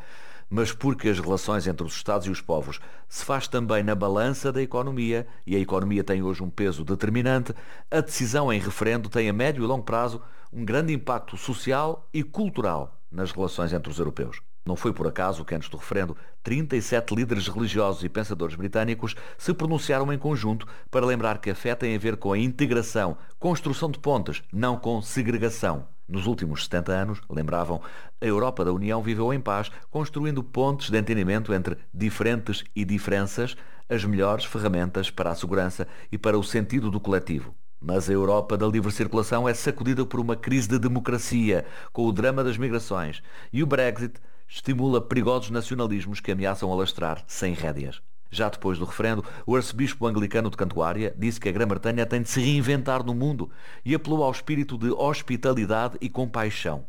Mas 0.56 0.72
porque 0.72 1.10
as 1.10 1.20
relações 1.20 1.66
entre 1.66 1.84
os 1.84 1.96
Estados 1.96 2.28
e 2.28 2.30
os 2.30 2.40
povos 2.40 2.80
se 3.10 3.26
faz 3.26 3.48
também 3.48 3.82
na 3.82 3.96
balança 3.96 4.52
da 4.52 4.62
economia, 4.62 5.26
e 5.48 5.56
a 5.56 5.60
economia 5.60 6.04
tem 6.04 6.22
hoje 6.22 6.44
um 6.44 6.50
peso 6.52 6.86
determinante, 6.86 7.56
a 7.90 8.02
decisão 8.02 8.54
em 8.54 8.60
referendo 8.60 9.10
tem 9.10 9.28
a 9.28 9.34
médio 9.34 9.64
e 9.64 9.68
longo 9.68 9.84
prazo 9.84 10.22
um 10.52 10.64
grande 10.64 10.94
impacto 10.94 11.36
social 11.38 12.08
e 12.14 12.22
cultural 12.22 13.02
nas 13.12 13.32
relações 13.32 13.74
entre 13.74 13.90
os 13.90 13.98
europeus. 13.98 14.42
Não 14.64 14.76
foi 14.76 14.94
por 14.94 15.08
acaso 15.08 15.44
que, 15.44 15.56
antes 15.56 15.70
do 15.70 15.78
referendo, 15.78 16.16
37 16.44 17.16
líderes 17.16 17.48
religiosos 17.48 18.04
e 18.04 18.10
pensadores 18.10 18.54
britânicos 18.54 19.16
se 19.40 19.56
pronunciaram 19.56 20.14
em 20.14 20.20
conjunto 20.20 20.68
para 20.92 21.04
lembrar 21.04 21.40
que 21.40 21.50
a 21.50 21.56
fé 21.56 21.74
tem 21.74 21.96
a 21.96 22.00
ver 22.00 22.16
com 22.16 22.32
a 22.32 22.38
integração, 22.38 23.18
construção 23.40 23.90
de 23.90 23.98
pontes, 23.98 24.44
não 24.54 24.78
com 24.78 25.02
segregação. 25.02 25.88
Nos 26.08 26.28
últimos 26.28 26.66
70 26.66 26.92
anos, 26.92 27.22
lembravam, 27.30 27.82
a 28.20 28.26
Europa 28.26 28.66
da 28.66 28.74
União 28.74 29.02
viveu 29.02 29.34
em 29.34 29.40
paz, 29.40 29.72
construindo 29.90 30.44
pontes 30.44 30.90
de 30.90 30.98
entendimento 30.98 31.54
entre 31.54 31.78
diferentes 31.94 32.64
e 32.76 32.84
diferenças, 32.84 33.56
as 33.90 34.04
melhores 34.04 34.46
ferramentas 34.46 35.10
para 35.10 35.32
a 35.32 35.36
segurança 35.36 35.88
e 36.12 36.18
para 36.18 36.38
o 36.38 36.44
sentido 36.44 36.92
do 36.92 37.00
coletivo. 37.00 37.56
Mas 37.80 38.10
a 38.10 38.14
Europa 38.14 38.58
da 38.58 38.68
livre 38.68 38.92
circulação 38.92 39.48
é 39.48 39.54
sacudida 39.54 40.06
por 40.06 40.20
uma 40.20 40.36
crise 40.36 40.70
de 40.70 40.80
democracia, 40.80 41.66
com 41.92 42.06
o 42.06 42.14
drama 42.14 42.44
das 42.44 42.58
migrações, 42.58 43.22
e 43.52 43.64
o 43.64 43.68
Brexit 43.68 44.16
estimula 44.48 45.02
perigosos 45.02 45.50
nacionalismos 45.50 46.20
que 46.20 46.32
ameaçam 46.32 46.72
alastrar 46.72 47.24
sem 47.28 47.54
rédeas. 47.54 48.02
Já 48.34 48.50
depois 48.50 48.80
do 48.80 48.86
referendo, 48.86 49.24
o 49.46 49.56
arcebispo 49.56 50.08
anglicano 50.08 50.50
de 50.50 50.58
Cantuária 50.58 51.14
disse 51.16 51.40
que 51.40 51.48
a 51.48 51.52
Grã-Bretanha 51.52 52.04
tem 52.04 52.24
de 52.24 52.30
se 52.30 52.42
reinventar 52.42 53.04
no 53.04 53.14
mundo 53.14 53.52
e 53.86 53.94
apelou 53.94 54.24
ao 54.24 54.32
espírito 54.32 54.76
de 54.76 54.90
hospitalidade 54.90 55.98
e 56.02 56.10
compaixão. 56.10 56.84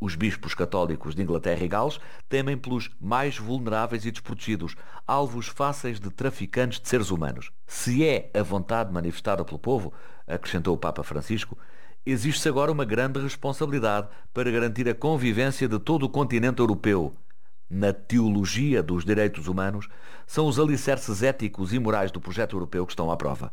Os 0.00 0.14
bispos 0.14 0.54
católicos 0.54 1.14
de 1.14 1.20
Inglaterra 1.20 1.62
e 1.62 1.68
Gales 1.68 2.00
temem 2.26 2.56
pelos 2.56 2.90
mais 2.98 3.36
vulneráveis 3.36 4.06
e 4.06 4.10
desprotegidos, 4.10 4.76
alvos 5.06 5.46
fáceis 5.46 6.00
de 6.00 6.08
traficantes 6.08 6.80
de 6.80 6.88
seres 6.88 7.10
humanos. 7.10 7.52
Se 7.66 8.06
é 8.06 8.30
a 8.32 8.42
vontade 8.42 8.90
manifestada 8.90 9.44
pelo 9.44 9.58
povo, 9.58 9.92
acrescentou 10.26 10.74
o 10.74 10.78
Papa 10.78 11.02
Francisco, 11.02 11.58
existe 12.06 12.48
agora 12.48 12.72
uma 12.72 12.86
grande 12.86 13.20
responsabilidade 13.20 14.08
para 14.32 14.50
garantir 14.50 14.88
a 14.88 14.94
convivência 14.94 15.68
de 15.68 15.78
todo 15.78 16.04
o 16.04 16.08
continente 16.08 16.60
europeu. 16.60 17.12
Na 17.70 17.92
teologia 17.92 18.82
dos 18.82 19.04
direitos 19.04 19.46
humanos, 19.46 19.88
são 20.26 20.46
os 20.46 20.58
alicerces 20.58 21.22
éticos 21.22 21.72
e 21.72 21.78
morais 21.78 22.10
do 22.10 22.20
projeto 22.20 22.56
europeu 22.56 22.86
que 22.86 22.92
estão 22.92 23.10
à 23.10 23.16
prova. 23.16 23.52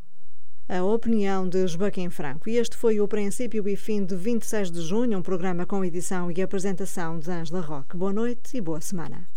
A 0.67 0.81
opinião 0.83 1.47
de 1.47 1.67
Joaquim 1.67 2.09
Franco. 2.09 2.49
E 2.49 2.57
este 2.57 2.75
foi 2.75 2.99
o 2.99 3.07
princípio 3.07 3.67
e 3.67 3.75
fim 3.75 4.03
de 4.03 4.15
26 4.15 4.71
de 4.71 4.81
junho, 4.81 5.19
um 5.19 5.21
programa 5.21 5.65
com 5.65 5.85
edição 5.85 6.31
e 6.31 6.41
apresentação 6.41 7.19
de 7.19 7.29
Angela 7.29 7.61
Roque. 7.61 7.95
Boa 7.95 8.13
noite 8.13 8.57
e 8.57 8.61
boa 8.61 8.81
semana. 8.81 9.27